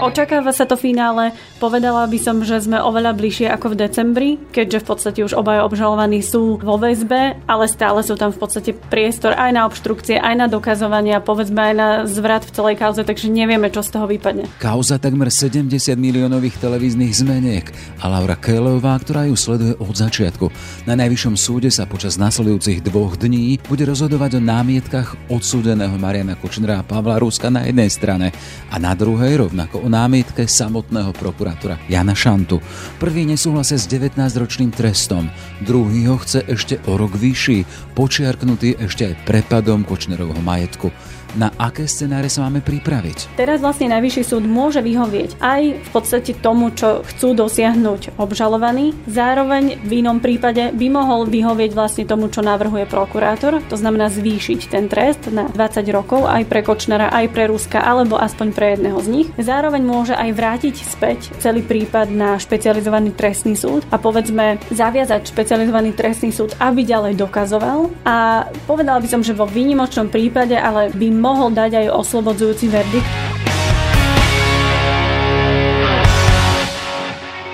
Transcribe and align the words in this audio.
Očakáva 0.00 0.52
sa 0.56 0.64
to 0.64 0.80
finále. 0.80 1.36
Povedala 1.60 2.08
by 2.08 2.18
som, 2.18 2.40
že 2.40 2.64
sme 2.64 2.80
oveľa 2.80 3.12
bližšie 3.12 3.52
ako 3.52 3.76
v 3.76 3.78
decembri, 3.84 4.28
keďže 4.50 4.80
v 4.80 4.86
podstate 4.88 5.20
už 5.20 5.36
obaja 5.36 5.68
obžalovaní 5.68 6.24
sú 6.24 6.56
vo 6.56 6.80
väzbe, 6.80 7.36
ale 7.44 7.64
stále 7.68 8.00
sú 8.00 8.16
tam 8.16 8.32
v 8.32 8.40
podstate 8.40 8.72
priestor 8.72 9.36
aj 9.36 9.50
na 9.52 9.68
obštrukcie, 9.68 10.16
aj 10.16 10.34
na 10.40 10.46
dokazovania, 10.48 11.20
povedzme 11.20 11.60
aj 11.60 11.74
na 11.76 11.88
zvrat 12.08 12.48
v 12.48 12.54
celej 12.56 12.76
kauze, 12.80 13.04
takže 13.04 13.28
nevieme, 13.28 13.68
čo 13.68 13.84
z 13.84 13.92
toho 13.92 14.08
vypadne. 14.08 14.48
Kauza 14.56 14.96
takmer 14.96 15.28
70 15.28 15.68
miliónových 16.00 16.56
televíznych 16.56 17.12
zmeniek 17.12 17.68
a 18.00 18.08
Laura 18.08 18.40
Kelová, 18.40 18.96
ktorá 18.96 19.28
ju 19.28 19.36
sleduje 19.36 19.76
od 19.76 19.92
začiatku. 19.92 20.48
Na 20.88 20.96
najvyššom 20.96 21.36
súde 21.36 21.68
sa 21.68 21.84
počas 21.84 22.16
nasledujúcich 22.16 22.80
dvoch 22.80 23.20
dní 23.20 23.60
bude 23.68 23.84
rozhodovať 23.84 24.40
o 24.40 24.40
námietkach 24.40 25.18
odsúdeného 25.28 25.94
Mariana 26.00 26.40
Kočnera 26.40 26.80
a 26.80 26.86
Pavla 26.86 27.20
Ruska 27.20 27.52
na 27.52 27.68
jednej 27.68 27.92
strane 27.92 28.32
a 28.72 28.80
na 28.80 28.96
druhej 28.96 29.44
rovnako 29.44 29.84
o 29.84 29.88
námietke 29.90 30.46
samotného 30.46 31.10
prokurátora 31.18 31.82
Jana 31.90 32.14
Šantu. 32.14 32.62
Prvý 33.02 33.26
nesúhlasia 33.26 33.74
s 33.74 33.90
19-ročným 33.90 34.70
trestom, 34.70 35.26
druhý 35.66 36.06
ho 36.06 36.16
chce 36.22 36.46
ešte 36.46 36.78
o 36.86 36.94
rok 36.94 37.18
vyšší, 37.18 37.92
počiarknutý 37.98 38.78
ešte 38.78 39.10
aj 39.10 39.26
prepadom 39.26 39.82
Kočnerovho 39.82 40.38
majetku 40.38 40.94
na 41.36 41.54
aké 41.60 41.86
scenáre 41.86 42.26
sa 42.26 42.46
máme 42.46 42.64
pripraviť? 42.64 43.38
Teraz 43.38 43.62
vlastne 43.62 43.90
Najvyšší 43.90 44.22
súd 44.22 44.44
môže 44.46 44.80
vyhovieť 44.82 45.38
aj 45.42 45.62
v 45.82 45.88
podstate 45.90 46.32
tomu, 46.38 46.70
čo 46.74 47.02
chcú 47.02 47.34
dosiahnuť 47.34 48.16
obžalovaní. 48.16 48.94
Zároveň 49.10 49.82
v 49.82 50.02
inom 50.02 50.22
prípade 50.22 50.70
by 50.74 50.86
mohol 50.88 51.26
vyhovieť 51.26 51.70
vlastne 51.74 52.04
tomu, 52.06 52.30
čo 52.30 52.42
navrhuje 52.42 52.86
prokurátor, 52.86 53.62
to 53.66 53.76
znamená 53.76 54.10
zvýšiť 54.10 54.60
ten 54.70 54.86
trest 54.86 55.30
na 55.30 55.50
20 55.50 55.84
rokov 55.90 56.26
aj 56.26 56.46
pre 56.46 56.62
Kočnera, 56.62 57.10
aj 57.10 57.26
pre 57.34 57.50
Ruska, 57.50 57.82
alebo 57.82 58.18
aspoň 58.18 58.48
pre 58.54 58.66
jedného 58.78 58.98
z 59.02 59.08
nich. 59.10 59.28
Zároveň 59.38 59.82
môže 59.82 60.14
aj 60.14 60.30
vrátiť 60.32 60.76
späť 60.86 61.34
celý 61.42 61.66
prípad 61.66 62.10
na 62.14 62.38
špecializovaný 62.38 63.12
trestný 63.14 63.58
súd 63.58 63.82
a 63.90 63.98
povedzme 63.98 64.62
zaviazať 64.70 65.30
špecializovaný 65.34 65.92
trestný 65.92 66.30
súd, 66.30 66.54
aby 66.62 66.86
ďalej 66.86 67.18
dokazoval. 67.18 67.90
A 68.06 68.46
povedala 68.64 69.02
by 69.02 69.08
som, 69.10 69.20
že 69.20 69.36
vo 69.36 69.44
výnimočnom 69.44 70.08
prípade, 70.08 70.54
ale 70.54 70.94
by 70.94 71.19
mohol 71.20 71.52
dať 71.52 71.84
aj 71.84 71.86
oslobodzujúci 71.92 72.66
verdikt. 72.72 73.12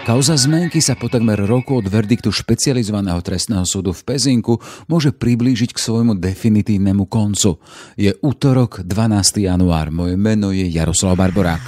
Kauza 0.07 0.39
zmenky 0.39 0.79
sa 0.79 0.95
po 0.95 1.11
takmer 1.11 1.35
roku 1.35 1.83
od 1.83 1.91
verdiktu 1.91 2.31
špecializovaného 2.31 3.19
trestného 3.27 3.67
súdu 3.67 3.91
v 3.91 4.07
Pezinku 4.07 4.63
môže 4.87 5.11
priblížiť 5.11 5.75
k 5.75 5.83
svojmu 5.83 6.15
definitívnemu 6.23 7.11
koncu. 7.11 7.59
Je 7.99 8.15
útorok 8.23 8.87
12. 8.87 9.43
január. 9.51 9.91
Moje 9.91 10.15
meno 10.15 10.55
je 10.55 10.71
Jaroslav 10.71 11.19
Barborák. 11.19 11.59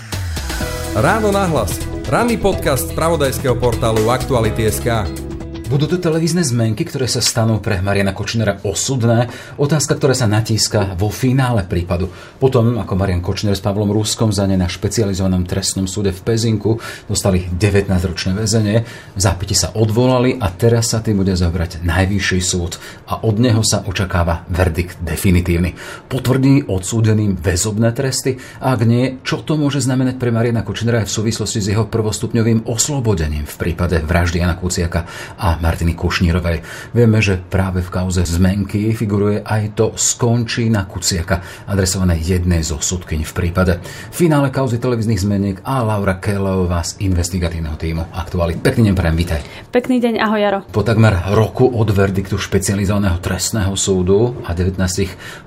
Ráno 0.94 1.34
nahlas. 1.34 1.82
Ranný 2.06 2.38
podcast 2.38 2.86
z 2.86 2.94
pravodajského 2.94 3.58
portálu 3.58 4.06
Aktuality.sk. 4.06 5.27
Budú 5.68 5.84
to 5.84 6.00
televízne 6.00 6.40
zmenky, 6.40 6.88
ktoré 6.88 7.04
sa 7.04 7.20
stanú 7.20 7.60
pre 7.60 7.84
Mariana 7.84 8.16
Kočnera 8.16 8.56
osudné. 8.64 9.28
Otázka, 9.60 10.00
ktorá 10.00 10.16
sa 10.16 10.24
natíska 10.24 10.96
vo 10.96 11.12
finále 11.12 11.68
prípadu. 11.68 12.08
Potom, 12.40 12.80
ako 12.80 12.96
Marian 12.96 13.20
Kočner 13.20 13.52
s 13.52 13.60
Pavlom 13.60 13.92
Ruskom 13.92 14.32
za 14.32 14.48
ne 14.48 14.56
na 14.56 14.64
špecializovanom 14.64 15.44
trestnom 15.44 15.84
súde 15.84 16.16
v 16.16 16.24
Pezinku 16.24 16.80
dostali 17.04 17.52
19-ročné 17.52 18.32
väzenie, 18.32 18.80
v 19.12 19.20
zápite 19.20 19.52
sa 19.52 19.76
odvolali 19.76 20.40
a 20.40 20.48
teraz 20.48 20.96
sa 20.96 21.04
tým 21.04 21.20
bude 21.20 21.36
zabrať 21.36 21.84
najvyšší 21.84 22.40
súd 22.40 22.80
a 23.04 23.20
od 23.28 23.36
neho 23.36 23.60
sa 23.60 23.84
očakáva 23.84 24.48
verdikt 24.48 25.04
definitívny. 25.04 25.76
Potvrdí 26.08 26.64
odsúdeným 26.64 27.36
väzobné 27.36 27.92
tresty 27.92 28.40
ak 28.56 28.88
nie, 28.88 29.20
čo 29.20 29.44
to 29.44 29.60
môže 29.60 29.84
znamenať 29.84 30.16
pre 30.16 30.32
Mariana 30.32 30.64
Kočnera 30.64 31.04
aj 31.04 31.12
v 31.12 31.16
súvislosti 31.20 31.60
s 31.60 31.68
jeho 31.76 31.84
prvostupňovým 31.92 32.64
oslobodením 32.64 33.44
v 33.44 33.56
prípade 33.60 34.00
vraždy 34.00 34.40
Jana 34.40 34.56
Kuciaka 34.56 35.04
a 35.36 35.57
Martiny 35.58 35.94
Kušnírovej. 35.94 36.62
Vieme, 36.94 37.18
že 37.18 37.38
práve 37.38 37.82
v 37.84 37.90
kauze 37.92 38.22
zmenky 38.24 38.94
figuruje 38.94 39.42
aj 39.44 39.76
to 39.76 39.86
skončí 39.98 40.70
na 40.70 40.86
Kuciaka, 40.86 41.66
adresované 41.68 42.18
jednej 42.18 42.64
zo 42.64 42.78
sudkyň 42.78 43.26
v 43.26 43.32
prípade. 43.34 43.72
V 44.10 44.16
finále 44.16 44.48
kauzy 44.48 44.78
televíznych 44.78 45.20
zmeniek 45.20 45.56
a 45.66 45.82
Laura 45.84 46.16
Kellová 46.22 46.82
z 46.86 47.02
investigatívneho 47.04 47.76
týmu 47.76 48.08
Aktuály. 48.14 48.58
Pekný 48.58 48.90
deň 48.90 48.94
prajem, 48.96 49.16
vítaj. 49.18 49.40
Pekný 49.68 49.98
deň, 50.00 50.14
ahoj 50.22 50.40
Jaro. 50.40 50.58
Po 50.70 50.80
takmer 50.80 51.34
roku 51.34 51.68
od 51.68 51.90
verdiktu 51.92 52.38
špecializovaného 52.38 53.18
trestného 53.20 53.74
súdu 53.74 54.40
a 54.46 54.54
19 54.54 54.80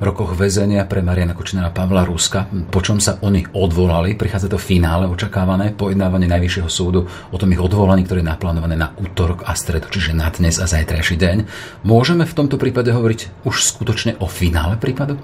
rokoch 0.04 0.38
väzenia 0.38 0.86
pre 0.86 1.02
Mariana 1.02 1.34
Kočnera 1.34 1.74
Pavla 1.74 2.06
Ruska, 2.06 2.48
po 2.70 2.80
čom 2.84 3.02
sa 3.02 3.18
oni 3.24 3.44
odvolali, 3.56 4.14
prichádza 4.16 4.52
to 4.52 4.60
finále 4.62 5.08
očakávané 5.08 5.74
pojednávanie 5.74 6.28
Najvyššieho 6.30 6.70
súdu 6.70 7.08
o 7.08 7.38
tom 7.40 7.52
ich 7.52 7.62
odvolaní, 7.62 8.06
ktoré 8.06 8.22
je 8.22 8.32
naplánované 8.32 8.76
na 8.78 8.94
útorok 8.98 9.48
a 9.48 9.56
stredu, 9.56 9.90
čiže 10.01 10.17
na 10.17 10.34
dnes 10.34 10.57
a 10.57 10.66
zajtrajší 10.66 11.13
deň. 11.13 11.38
Môžeme 11.85 12.25
v 12.25 12.34
tomto 12.34 12.57
prípade 12.57 12.89
hovoriť 12.89 13.45
už 13.45 13.62
skutočne 13.62 14.17
o 14.17 14.25
finále 14.25 14.73
prípadu? 14.81 15.22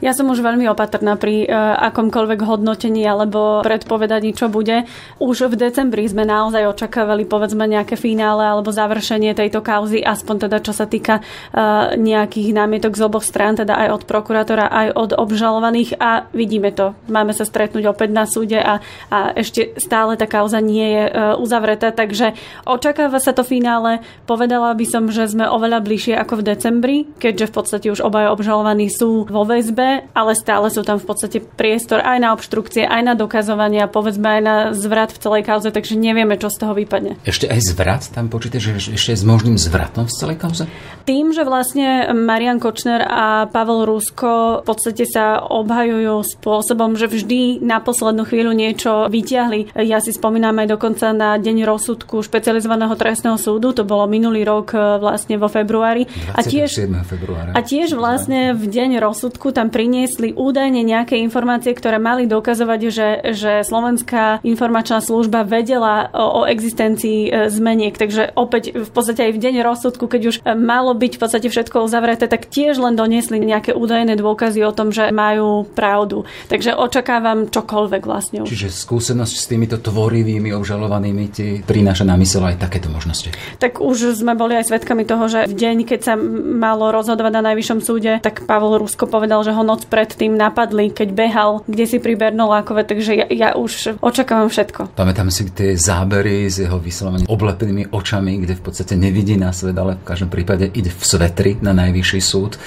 Ja 0.00 0.16
som 0.16 0.32
už 0.32 0.40
veľmi 0.40 0.64
opatrná 0.72 1.20
pri 1.20 1.44
uh, 1.44 1.76
akomkoľvek 1.92 2.40
hodnotení 2.48 3.04
alebo 3.04 3.60
predpovedaní, 3.60 4.32
čo 4.32 4.48
bude. 4.48 4.88
Už 5.20 5.52
v 5.52 5.60
decembri 5.60 6.08
sme 6.08 6.24
naozaj 6.24 6.72
očakávali 6.72 7.28
povedzme 7.28 7.68
nejaké 7.68 8.00
finále 8.00 8.48
alebo 8.48 8.72
završenie 8.72 9.36
tejto 9.36 9.60
kauzy, 9.60 10.00
aspoň 10.00 10.48
teda 10.48 10.58
čo 10.64 10.72
sa 10.72 10.88
týka 10.88 11.20
uh, 11.20 11.92
nejakých 12.00 12.56
námietok 12.56 12.96
z 12.96 13.02
oboch 13.04 13.24
strán, 13.28 13.60
teda 13.60 13.76
aj 13.76 14.00
od 14.00 14.02
prokurátora, 14.08 14.72
aj 14.72 14.88
od 14.96 15.10
obžalovaných 15.20 16.00
a 16.00 16.24
vidíme 16.32 16.72
to. 16.72 16.96
Máme 17.12 17.36
sa 17.36 17.44
stretnúť 17.44 17.92
opäť 17.92 18.08
na 18.16 18.24
súde 18.24 18.56
a, 18.56 18.80
a 19.12 19.36
ešte 19.36 19.76
stále 19.76 20.16
tá 20.16 20.24
kauza 20.24 20.64
nie 20.64 20.96
je 20.96 21.04
uh, 21.12 21.36
uzavretá, 21.36 21.92
takže 21.92 22.32
očakáva 22.64 23.20
sa 23.20 23.36
to 23.36 23.44
finále. 23.44 24.00
Povedala 24.24 24.70
by 24.74 24.86
som, 24.86 25.10
že 25.10 25.26
sme 25.26 25.50
oveľa 25.50 25.82
bližšie 25.82 26.14
ako 26.14 26.40
v 26.40 26.46
decembri, 26.46 26.96
keďže 27.18 27.50
v 27.50 27.54
podstate 27.54 27.86
už 27.90 28.04
obaja 28.04 28.30
obžalovaní 28.30 28.86
sú 28.86 29.26
vo 29.26 29.42
väzbe 29.42 30.00
ale 30.14 30.32
stále 30.34 30.68
sú 30.70 30.82
tam 30.82 30.98
v 31.00 31.06
podstate 31.06 31.38
priestor 31.42 32.02
aj 32.02 32.18
na 32.20 32.30
obštrukcie, 32.32 32.86
aj 32.86 33.02
na 33.02 33.14
dokazovania, 33.14 33.90
povedzme 33.90 34.40
aj 34.40 34.42
na 34.42 34.56
zvrat 34.72 35.10
v 35.14 35.18
celej 35.20 35.42
kauze, 35.46 35.68
takže 35.70 35.98
nevieme, 35.98 36.36
čo 36.38 36.48
z 36.48 36.60
toho 36.60 36.72
vypadne. 36.76 37.20
Ešte 37.26 37.48
aj 37.50 37.60
zvrat 37.74 38.02
tam 38.10 38.30
počíte, 38.30 38.62
že 38.62 38.76
ešte 38.78 39.12
s 39.16 39.24
možným 39.26 39.56
zvratom 39.58 40.06
v 40.06 40.14
celej 40.14 40.36
kauze? 40.40 40.64
Tým, 41.04 41.34
že 41.34 41.42
vlastne 41.42 42.12
Marian 42.14 42.62
Kočner 42.62 43.02
a 43.02 43.48
Pavel 43.50 43.88
Rusko 43.88 44.62
v 44.62 44.64
podstate 44.66 45.04
sa 45.08 45.42
obhajujú 45.42 46.22
spôsobom, 46.38 46.94
že 46.94 47.10
vždy 47.10 47.64
na 47.64 47.82
poslednú 47.82 48.28
chvíľu 48.28 48.52
niečo 48.54 49.08
vyťahli. 49.10 49.74
Ja 49.80 49.98
si 49.98 50.14
spomínam 50.14 50.54
aj 50.60 50.76
dokonca 50.76 51.10
na 51.10 51.34
deň 51.40 51.66
rozsudku 51.66 52.22
špecializovaného 52.22 52.94
trestného 52.94 53.40
súdu, 53.40 53.72
to 53.74 53.82
bolo 53.82 53.99
minulý 54.06 54.44
rok 54.46 54.72
e, 54.72 54.78
vlastne 55.00 55.36
vo 55.36 55.48
februári. 55.48 56.06
A 56.36 56.44
tiež, 56.44 56.86
februára. 57.04 57.56
A 57.56 57.60
tiež 57.60 57.96
vlastne 57.96 58.52
v 58.54 58.64
deň 58.68 59.00
rozsudku 59.02 59.50
tam 59.50 59.72
priniesli 59.72 60.32
údajne 60.36 60.84
nejaké 60.84 61.18
informácie, 61.20 61.72
ktoré 61.72 61.98
mali 62.00 62.28
dokazovať, 62.28 62.80
že, 62.88 63.08
že 63.34 63.52
Slovenská 63.66 64.44
informačná 64.46 65.02
služba 65.02 65.42
vedela 65.44 66.12
o, 66.12 66.44
o 66.44 66.48
existencii 66.48 67.20
e, 67.26 67.30
zmeniek. 67.50 67.96
Takže 67.96 68.36
opäť 68.36 68.76
v 68.76 68.90
podstate 68.90 69.28
aj 69.28 69.32
v 69.36 69.42
deň 69.42 69.54
rozsudku, 69.64 70.04
keď 70.06 70.22
už 70.28 70.36
e, 70.40 70.54
malo 70.54 70.92
byť 70.94 71.12
v 71.16 71.20
podstate 71.20 71.48
všetko 71.48 71.82
uzavreté, 71.84 72.30
tak 72.30 72.46
tiež 72.46 72.78
len 72.78 72.94
doniesli 72.94 73.40
nejaké 73.40 73.72
údajné 73.72 74.14
dôkazy 74.20 74.62
o 74.62 74.72
tom, 74.72 74.92
že 74.94 75.10
majú 75.10 75.64
pravdu. 75.64 76.28
Takže 76.52 76.76
očakávam 76.76 77.48
čokoľvek 77.48 78.02
vlastne 78.04 78.44
už. 78.44 78.48
Čiže 78.50 78.68
skúsenosť 78.70 79.34
s 79.34 79.44
týmito 79.48 79.76
tvorivými 79.80 80.52
obžalovanými 80.54 81.24
ti 81.32 81.46
prináša 81.64 82.04
na 82.06 82.14
mysel 82.20 82.44
aj 82.46 82.60
takéto 82.60 82.92
možnosti. 82.92 83.32
Tak 83.58 83.80
už 83.90 84.14
sme 84.14 84.38
boli 84.38 84.54
aj 84.54 84.70
svedkami 84.70 85.02
toho, 85.02 85.26
že 85.26 85.50
v 85.50 85.54
deň, 85.58 85.76
keď 85.82 86.00
sa 86.06 86.14
malo 86.14 86.94
rozhodovať 86.94 87.32
na 87.34 87.42
najvyššom 87.50 87.80
súde, 87.82 88.22
tak 88.22 88.46
Pavol 88.46 88.78
Rusko 88.78 89.10
povedal, 89.10 89.42
že 89.42 89.50
ho 89.50 89.66
noc 89.66 89.90
predtým 89.90 90.38
napadli, 90.38 90.94
keď 90.94 91.08
behal 91.10 91.50
kde 91.66 91.84
si 91.90 91.98
pri 91.98 92.14
Bernolákove, 92.14 92.86
takže 92.86 93.12
ja, 93.18 93.26
ja 93.26 93.48
už 93.58 93.98
očakávam 93.98 94.46
všetko. 94.46 94.94
Pamätám 94.94 95.34
si 95.34 95.50
tie 95.50 95.74
zábery 95.74 96.46
z 96.46 96.70
jeho 96.70 96.78
vyslovene 96.78 97.26
oblepenými 97.26 97.90
očami, 97.90 98.38
kde 98.38 98.54
v 98.54 98.62
podstate 98.62 98.94
nevidí 98.94 99.34
na 99.34 99.50
svet, 99.50 99.74
ale 99.74 99.98
v 99.98 100.06
každom 100.06 100.30
prípade 100.30 100.70
ide 100.70 100.94
v 100.94 101.02
svetri 101.02 101.58
na 101.58 101.74
najvyšší 101.74 102.20
súd 102.22 102.60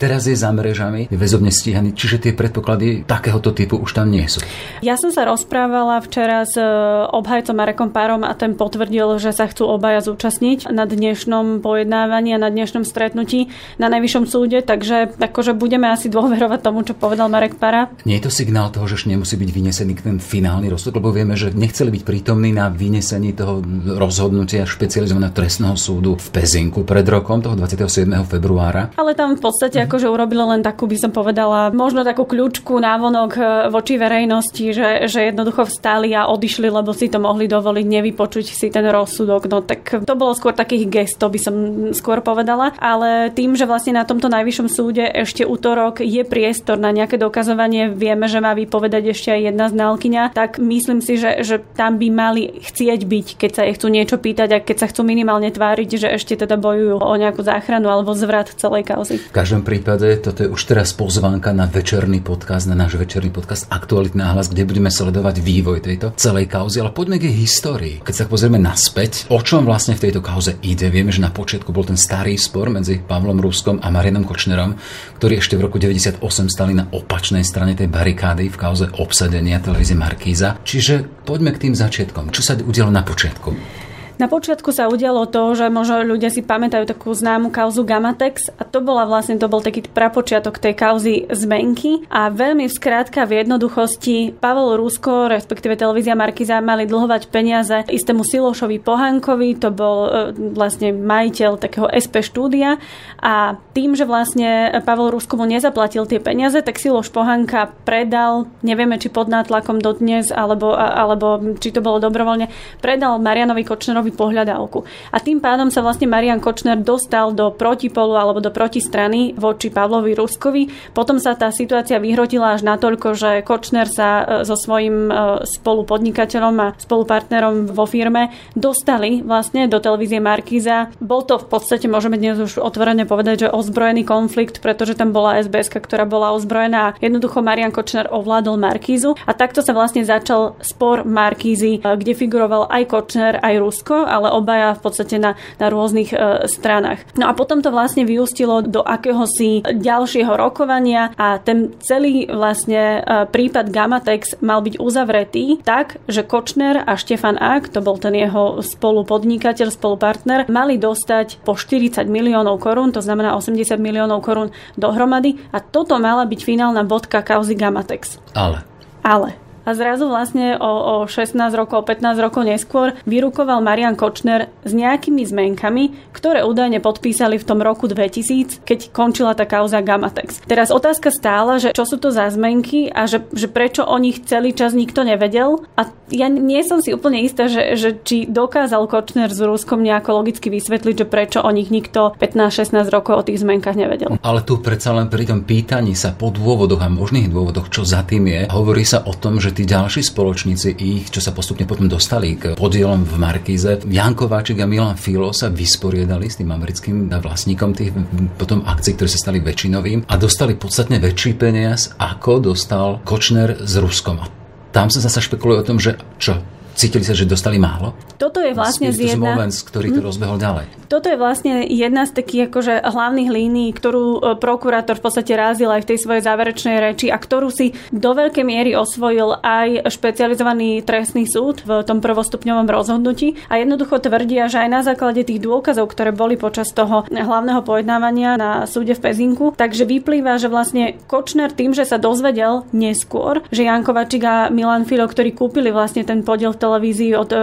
teraz 0.00 0.24
je 0.24 0.32
za 0.32 0.48
mrežami, 0.48 1.12
je 1.12 1.18
väzobne 1.20 1.52
stíhaný, 1.52 1.92
čiže 1.92 2.24
tie 2.24 2.32
predpoklady 2.32 3.04
takéhoto 3.04 3.52
typu 3.52 3.76
už 3.76 3.92
tam 3.92 4.08
nie 4.08 4.24
sú. 4.24 4.40
Ja 4.80 4.96
som 4.96 5.12
sa 5.12 5.28
rozprávala 5.28 6.00
včera 6.00 6.48
s 6.48 6.56
e, 6.56 6.64
obhajcom 7.12 7.52
Marekom 7.52 7.92
Párom 7.92 8.24
a 8.24 8.32
ten 8.32 8.56
potvrdil, 8.56 9.20
že 9.20 9.36
sa 9.36 9.44
chcú 9.44 9.68
obaja 9.68 10.00
zúčastniť 10.00 10.72
na 10.72 10.88
dnešnom 10.88 11.60
pojednávaní 11.60 12.32
a 12.32 12.40
na 12.40 12.48
dnešnom 12.48 12.88
stretnutí 12.88 13.52
na 13.76 13.92
Najvyššom 13.92 14.24
súde, 14.24 14.64
takže 14.64 15.12
akože 15.20 15.52
budeme 15.52 15.92
asi 15.92 16.08
dôverovať 16.08 16.60
tomu, 16.64 16.80
čo 16.80 16.96
povedal 16.96 17.28
Marek 17.28 17.60
Para. 17.60 17.92
Nie 18.08 18.16
je 18.22 18.30
to 18.30 18.32
signál 18.32 18.72
toho, 18.72 18.88
že 18.88 19.04
nemusí 19.04 19.36
byť 19.36 19.50
vynesený 19.52 19.92
ten 20.00 20.16
finálny 20.16 20.72
rozsudok, 20.72 21.02
lebo 21.02 21.12
vieme, 21.12 21.36
že 21.36 21.52
nechceli 21.52 21.92
byť 21.92 22.02
prítomní 22.06 22.56
na 22.56 22.72
vynesení 22.72 23.36
toho 23.36 23.60
rozhodnutia 23.98 24.64
špecializovaného 24.64 25.34
trestného 25.34 25.76
súdu 25.76 26.16
v 26.16 26.28
Pezinku 26.32 26.86
pred 26.86 27.04
rokom, 27.04 27.42
toho 27.42 27.58
27. 27.58 28.06
februára. 28.24 28.94
Ale 28.94 29.18
tam 29.18 29.34
v 29.34 29.42
podstate 29.42 29.89
akože 29.90 30.06
urobili 30.06 30.46
len 30.46 30.62
takú, 30.62 30.86
by 30.86 30.94
som 30.94 31.10
povedala, 31.10 31.74
možno 31.74 32.06
takú 32.06 32.22
kľúčku 32.22 32.78
návonok 32.78 33.30
e, 33.34 33.42
voči 33.74 33.98
verejnosti, 33.98 34.70
že, 34.70 35.10
že 35.10 35.34
jednoducho 35.34 35.66
vstali 35.66 36.14
a 36.14 36.30
odišli, 36.30 36.70
lebo 36.70 36.94
si 36.94 37.10
to 37.10 37.18
mohli 37.18 37.50
dovoliť 37.50 37.86
nevypočuť 37.90 38.46
si 38.46 38.70
ten 38.70 38.86
rozsudok. 38.86 39.50
No 39.50 39.66
tak 39.66 40.06
to 40.06 40.14
bolo 40.14 40.30
skôr 40.38 40.54
takých 40.54 40.86
gestov, 40.86 41.34
by 41.34 41.40
som 41.42 41.54
skôr 41.90 42.22
povedala. 42.22 42.70
Ale 42.78 43.34
tým, 43.34 43.58
že 43.58 43.66
vlastne 43.66 43.98
na 43.98 44.06
tomto 44.06 44.30
najvyššom 44.30 44.70
súde 44.70 45.02
ešte 45.10 45.42
útorok 45.42 45.98
je 45.98 46.22
priestor 46.22 46.78
na 46.78 46.94
nejaké 46.94 47.18
dokazovanie, 47.18 47.90
vieme, 47.90 48.30
že 48.30 48.38
má 48.38 48.54
vypovedať 48.54 49.10
ešte 49.10 49.34
aj 49.34 49.40
jedna 49.50 49.66
znalkyňa, 49.66 50.22
tak 50.30 50.62
myslím 50.62 51.02
si, 51.02 51.18
že, 51.18 51.42
že 51.42 51.58
tam 51.74 51.98
by 51.98 52.08
mali 52.14 52.62
chcieť 52.62 53.00
byť, 53.02 53.26
keď 53.42 53.50
sa 53.50 53.66
ich 53.66 53.74
chcú 53.82 53.90
niečo 53.90 54.22
pýtať 54.22 54.48
a 54.54 54.62
keď 54.62 54.76
sa 54.78 54.86
chcú 54.86 55.02
minimálne 55.02 55.50
tváriť, 55.50 56.06
že 56.06 56.08
ešte 56.14 56.38
teda 56.38 56.54
bojujú 56.54 57.02
o 57.02 57.12
nejakú 57.18 57.42
záchranu 57.42 57.90
alebo 57.90 58.14
zvrat 58.14 58.54
celej 58.54 58.86
kauzy. 58.86 59.18
V 59.18 59.34
každom 59.34 59.66
prípade 59.66 59.79
toto 59.80 60.44
je 60.44 60.48
už 60.52 60.62
teraz 60.68 60.92
pozvánka 60.92 61.50
na 61.56 61.66
večerný 61.66 62.20
podcast, 62.20 62.68
na 62.68 62.76
náš 62.76 63.00
večerný 63.00 63.32
podcast 63.32 63.66
Aktualitná 63.72 64.30
hlas, 64.36 64.52
kde 64.52 64.68
budeme 64.68 64.92
sledovať 64.92 65.40
vývoj 65.40 65.82
tejto 65.82 66.12
celej 66.14 66.46
kauzy, 66.46 66.84
ale 66.84 66.94
poďme 66.94 67.18
k 67.18 67.32
jej 67.32 67.36
histórii. 67.40 67.96
Keď 68.04 68.14
sa 68.14 68.24
pozrieme 68.30 68.60
naspäť, 68.60 69.26
o 69.32 69.40
čom 69.40 69.64
vlastne 69.64 69.98
v 69.98 70.06
tejto 70.06 70.22
kauze 70.22 70.60
ide? 70.62 70.92
Vieme, 70.92 71.10
že 71.10 71.24
na 71.24 71.32
počiatku 71.34 71.72
bol 71.72 71.88
ten 71.88 71.98
starý 71.98 72.38
spor 72.38 72.68
medzi 72.70 73.02
Pavlom 73.02 73.42
Ruskom 73.42 73.82
a 73.82 73.88
Marianom 73.88 74.22
Kočnerom, 74.22 74.78
ktorí 75.18 75.42
ešte 75.42 75.58
v 75.58 75.66
roku 75.66 75.82
98 75.82 76.22
stali 76.46 76.72
na 76.76 76.86
opačnej 76.92 77.42
strane 77.42 77.74
tej 77.74 77.90
barikády 77.90 78.46
v 78.52 78.56
kauze 78.56 78.86
obsadenia 79.02 79.58
televízie 79.58 79.98
Markíza. 79.98 80.62
Čiže 80.62 81.26
poďme 81.26 81.56
k 81.56 81.66
tým 81.66 81.74
začiatkom. 81.74 82.30
Čo 82.30 82.42
sa 82.46 82.52
udialo 82.54 82.94
na 82.94 83.02
počiatku? 83.02 83.89
Na 84.20 84.28
počiatku 84.28 84.68
sa 84.68 84.84
udialo 84.92 85.24
to, 85.32 85.56
že 85.56 85.72
možno 85.72 86.04
ľudia 86.04 86.28
si 86.28 86.44
pamätajú 86.44 86.84
takú 86.84 87.08
známu 87.08 87.48
kauzu 87.48 87.88
Gamatex 87.88 88.52
a 88.52 88.68
to 88.68 88.84
bola 88.84 89.08
vlastne, 89.08 89.40
to 89.40 89.48
bol 89.48 89.64
taký 89.64 89.80
prapočiatok 89.88 90.60
tej 90.60 90.76
kauzy 90.76 91.24
zmenky. 91.32 92.04
A 92.12 92.28
veľmi 92.28 92.68
v 92.68 92.76
skrátka 92.76 93.24
v 93.24 93.40
jednoduchosti 93.40 94.36
Pavel 94.36 94.76
Rusko, 94.76 95.32
respektíve 95.32 95.72
televízia 95.80 96.12
Markiza 96.12 96.60
mali 96.60 96.84
dlhovať 96.84 97.32
peniaze 97.32 97.88
istému 97.88 98.20
Silošovi 98.20 98.76
Pohankovi, 98.84 99.56
to 99.56 99.72
bol 99.72 100.04
e, 100.04 100.36
vlastne 100.52 100.92
majiteľ 100.92 101.56
takého 101.56 101.88
SP 101.88 102.20
štúdia. 102.20 102.76
A 103.24 103.56
tým, 103.72 103.96
že 103.96 104.04
vlastne 104.04 104.68
Pavel 104.84 105.16
Rusko 105.16 105.40
mu 105.40 105.48
nezaplatil 105.48 106.04
tie 106.04 106.20
peniaze, 106.20 106.60
tak 106.60 106.76
Siloš 106.76 107.08
Pohanka 107.08 107.72
predal, 107.88 108.52
nevieme 108.60 109.00
či 109.00 109.08
pod 109.08 109.32
nátlakom 109.32 109.80
dodnes, 109.80 110.28
alebo, 110.28 110.76
alebo 110.76 111.56
či 111.56 111.72
to 111.72 111.80
bolo 111.80 112.04
dobrovoľne, 112.04 112.52
predal 112.84 113.16
Marianovi 113.16 113.64
Kočnerovi 113.64 114.09
spraviť 114.10 114.18
pohľadávku. 114.18 114.82
A 115.14 115.18
tým 115.22 115.38
pádom 115.38 115.70
sa 115.70 115.80
vlastne 115.80 116.10
Marian 116.10 116.42
Kočner 116.42 116.82
dostal 116.82 117.32
do 117.32 117.54
protipolu 117.54 118.18
alebo 118.18 118.42
do 118.42 118.50
protistrany 118.50 119.32
voči 119.38 119.70
Pavlovi 119.70 120.18
Ruskovi. 120.18 120.92
Potom 120.92 121.22
sa 121.22 121.38
tá 121.38 121.54
situácia 121.54 122.02
vyhrotila 122.02 122.58
až 122.58 122.66
natoľko, 122.66 123.14
že 123.14 123.30
Kočner 123.46 123.86
sa 123.86 124.08
e, 124.20 124.24
so 124.42 124.58
svojím 124.58 125.08
e, 125.08 125.12
spolupodnikateľom 125.46 126.54
a 126.58 126.68
spolupartnerom 126.76 127.70
vo 127.70 127.86
firme 127.86 128.34
dostali 128.58 129.22
vlastne 129.22 129.70
do 129.70 129.78
televízie 129.78 130.18
Markíza. 130.18 130.90
Bol 130.98 131.22
to 131.22 131.38
v 131.38 131.46
podstate, 131.46 131.86
môžeme 131.86 132.18
dnes 132.18 132.36
už 132.42 132.58
otvorene 132.58 133.06
povedať, 133.06 133.46
že 133.46 133.52
ozbrojený 133.54 134.02
konflikt, 134.02 134.58
pretože 134.58 134.98
tam 134.98 135.14
bola 135.14 135.38
SBS, 135.38 135.70
ktorá 135.70 136.04
bola 136.04 136.34
ozbrojená. 136.34 136.98
Jednoducho 136.98 137.44
Marian 137.44 137.70
Kočner 137.70 138.10
ovládol 138.10 138.58
Markízu 138.58 139.14
a 139.24 139.32
takto 139.32 139.62
sa 139.62 139.72
vlastne 139.76 140.02
začal 140.02 140.58
spor 140.64 141.06
Markízy, 141.06 141.78
e, 141.78 141.80
kde 141.84 142.12
figuroval 142.16 142.66
aj 142.66 142.82
Kočner, 142.90 143.34
aj 143.38 143.54
Rusko 143.60 143.99
ale 144.04 144.32
obaja 144.32 144.76
v 144.76 144.80
podstate 144.82 145.16
na, 145.20 145.36
na 145.58 145.66
rôznych 145.68 146.10
e, 146.12 146.16
stranách. 146.48 147.02
No 147.16 147.28
a 147.28 147.36
potom 147.36 147.60
to 147.60 147.72
vlastne 147.74 148.08
vyústilo 148.08 148.64
do 148.64 148.80
akéhosi 148.80 149.64
ďalšieho 149.64 150.32
rokovania 150.34 151.12
a 151.16 151.40
ten 151.40 151.74
celý 151.82 152.28
vlastne 152.30 153.00
e, 153.00 153.24
prípad 153.28 153.68
Gamatex 153.68 154.40
mal 154.40 154.64
byť 154.64 154.80
uzavretý 154.80 155.60
tak, 155.62 156.00
že 156.06 156.24
Kočner 156.24 156.84
a 156.84 156.96
Štefan 156.96 157.36
Ak, 157.40 157.68
to 157.72 157.84
bol 157.84 157.96
ten 157.96 158.16
jeho 158.16 158.60
spolupodnikateľ, 158.60 159.68
spolupartner, 159.72 160.46
mali 160.48 160.76
dostať 160.76 161.42
po 161.42 161.56
40 161.56 162.06
miliónov 162.06 162.60
korún, 162.62 162.92
to 162.92 163.02
znamená 163.04 163.36
80 163.36 163.76
miliónov 163.80 164.22
korún 164.24 164.52
dohromady 164.76 165.40
a 165.50 165.58
toto 165.58 165.96
mala 165.98 166.24
byť 166.24 166.40
finálna 166.42 166.82
bodka 166.86 167.20
kauzy 167.24 167.56
Gamatex. 167.56 168.20
Ale. 168.36 168.62
Ale 169.00 169.49
a 169.64 169.70
zrazu 169.76 170.08
vlastne 170.08 170.56
o, 170.56 171.04
o 171.04 171.10
16 171.10 171.36
rokov, 171.56 171.86
15 171.86 172.16
rokov 172.20 172.42
neskôr 172.44 172.96
vyrukoval 173.04 173.60
Marian 173.60 173.94
Kočner 173.94 174.48
s 174.64 174.72
nejakými 174.72 175.22
zmenkami, 175.24 176.12
ktoré 176.12 176.42
údajne 176.44 176.80
podpísali 176.82 177.36
v 177.36 177.46
tom 177.46 177.60
roku 177.60 177.86
2000, 177.86 178.64
keď 178.64 178.90
končila 178.90 179.32
tá 179.36 179.44
kauza 179.44 179.80
Gamatex. 179.80 180.42
Teraz 180.44 180.72
otázka 180.74 181.12
stála, 181.12 181.60
že 181.60 181.72
čo 181.76 181.84
sú 181.86 182.00
to 182.00 182.10
za 182.10 182.28
zmenky 182.32 182.90
a 182.90 183.06
že, 183.06 183.24
že 183.32 183.46
prečo 183.46 183.84
o 183.84 183.96
nich 184.00 184.24
celý 184.24 184.52
čas 184.56 184.72
nikto 184.72 185.06
nevedel. 185.06 185.62
A 185.78 185.88
ja 186.10 186.26
nie 186.26 186.60
som 186.66 186.82
si 186.82 186.90
úplne 186.90 187.22
istá, 187.22 187.46
že, 187.46 187.78
že 187.78 187.96
či 188.02 188.26
dokázal 188.26 188.90
Kočner 188.90 189.30
s 189.30 189.40
Ruskom 189.40 189.80
nejako 189.80 190.20
logicky 190.20 190.50
vysvetliť, 190.50 190.94
že 191.04 191.06
prečo 191.06 191.38
o 191.40 191.50
nich 191.54 191.70
nikto 191.70 192.16
15-16 192.18 192.90
rokov 192.90 193.14
o 193.20 193.26
tých 193.26 193.40
zmenkách 193.40 193.76
nevedel. 193.78 194.18
Ale 194.20 194.42
tu 194.42 194.58
predsa 194.58 194.92
len 194.96 195.06
pri 195.06 195.28
tom 195.30 195.46
pýtaní 195.46 195.94
sa 195.94 196.12
po 196.12 196.34
dôvodoch 196.34 196.82
a 196.82 196.90
možných 196.90 197.30
dôvodoch, 197.30 197.70
čo 197.70 197.86
za 197.86 198.02
tým 198.02 198.26
je, 198.26 198.40
hovorí 198.50 198.82
sa 198.82 199.06
o 199.06 199.14
tom, 199.14 199.38
že 199.38 199.54
tí 199.60 199.68
ďalší 199.68 200.00
spoločníci 200.00 200.72
ich, 200.80 201.12
čo 201.12 201.20
sa 201.20 201.36
postupne 201.36 201.68
potom 201.68 201.84
dostali 201.84 202.32
k 202.32 202.56
podielom 202.56 203.04
v 203.04 203.14
Markíze, 203.20 203.84
Jan 203.84 204.16
Kováčik 204.16 204.56
a 204.56 204.64
Milan 204.64 204.96
Filo 204.96 205.36
sa 205.36 205.52
vysporiadali 205.52 206.32
s 206.32 206.40
tým 206.40 206.48
americkým 206.48 207.12
vlastníkom 207.12 207.76
tých 207.76 207.92
potom 208.40 208.64
akcií, 208.64 208.96
ktoré 208.96 209.12
sa 209.12 209.20
stali 209.20 209.44
väčšinovým 209.44 210.08
a 210.08 210.16
dostali 210.16 210.56
podstatne 210.56 210.96
väčší 210.96 211.36
peniaz, 211.36 211.92
ako 212.00 212.40
dostal 212.40 213.04
Kočner 213.04 213.60
s 213.60 213.76
Ruskom. 213.76 214.24
A 214.24 214.32
tam 214.72 214.88
sa 214.88 215.04
zase 215.04 215.28
špekuluje 215.28 215.60
o 215.60 215.68
tom, 215.68 215.76
že 215.76 216.00
čo, 216.16 216.40
cítili 216.80 217.04
sa, 217.04 217.12
že 217.12 217.28
dostali 217.28 217.60
málo? 217.60 217.92
Toto 218.16 218.40
je 218.40 218.56
vlastne 218.56 218.88
z 218.88 219.12
jedna... 219.12 219.36
moment, 219.36 219.52
ktorý 219.52 219.92
to 219.92 220.00
hm. 220.00 220.06
rozbehol 220.08 220.40
ďalej. 220.40 220.64
Toto 220.88 221.06
je 221.06 221.20
vlastne 221.20 221.62
jedna 221.68 222.08
z 222.08 222.16
takých 222.18 222.50
akože 222.50 222.74
hlavných 222.82 223.30
línií, 223.30 223.70
ktorú 223.76 224.06
e, 224.16 224.18
prokurátor 224.40 224.98
v 224.98 225.04
podstate 225.04 225.36
rázil 225.38 225.70
aj 225.70 225.86
v 225.86 225.88
tej 225.94 225.98
svojej 226.02 226.22
záverečnej 226.24 226.76
reči 226.82 227.12
a 227.12 227.20
ktorú 227.20 227.52
si 227.52 227.76
do 227.94 228.10
veľkej 228.10 228.42
miery 228.42 228.74
osvojil 228.74 229.38
aj 229.38 229.86
špecializovaný 229.86 230.82
trestný 230.82 231.28
súd 231.28 231.62
v 231.62 231.84
tom 231.84 232.02
prvostupňovom 232.02 232.66
rozhodnutí 232.66 233.38
a 233.46 233.60
jednoducho 233.60 234.02
tvrdia, 234.02 234.50
že 234.50 234.66
aj 234.66 234.70
na 234.72 234.80
základe 234.82 235.22
tých 235.22 235.38
dôkazov, 235.38 235.92
ktoré 235.92 236.10
boli 236.10 236.34
počas 236.34 236.72
toho 236.72 237.06
hlavného 237.06 237.62
pojednávania 237.62 238.34
na 238.40 238.50
súde 238.66 238.96
v 238.96 239.04
Pezinku, 239.04 239.54
takže 239.54 239.86
vyplýva, 239.86 240.40
že 240.40 240.50
vlastne 240.50 240.98
Kočner 241.06 241.52
tým, 241.52 241.76
že 241.76 241.86
sa 241.86 242.00
dozvedel 242.00 242.66
neskôr, 242.74 243.44
že 243.54 243.62
Jan 243.68 243.86
Kovačik 243.86 244.24
a 244.26 244.50
Milan 244.50 244.88
Filo, 244.88 245.06
ktorí 245.06 245.36
kúpili 245.36 245.70
vlastne 245.70 246.02
ten 246.02 246.26
podiel 246.26 246.50
v 246.50 246.60
televízii 246.70 247.18
od 247.18 247.34
e, 247.34 247.36
e 247.36 247.42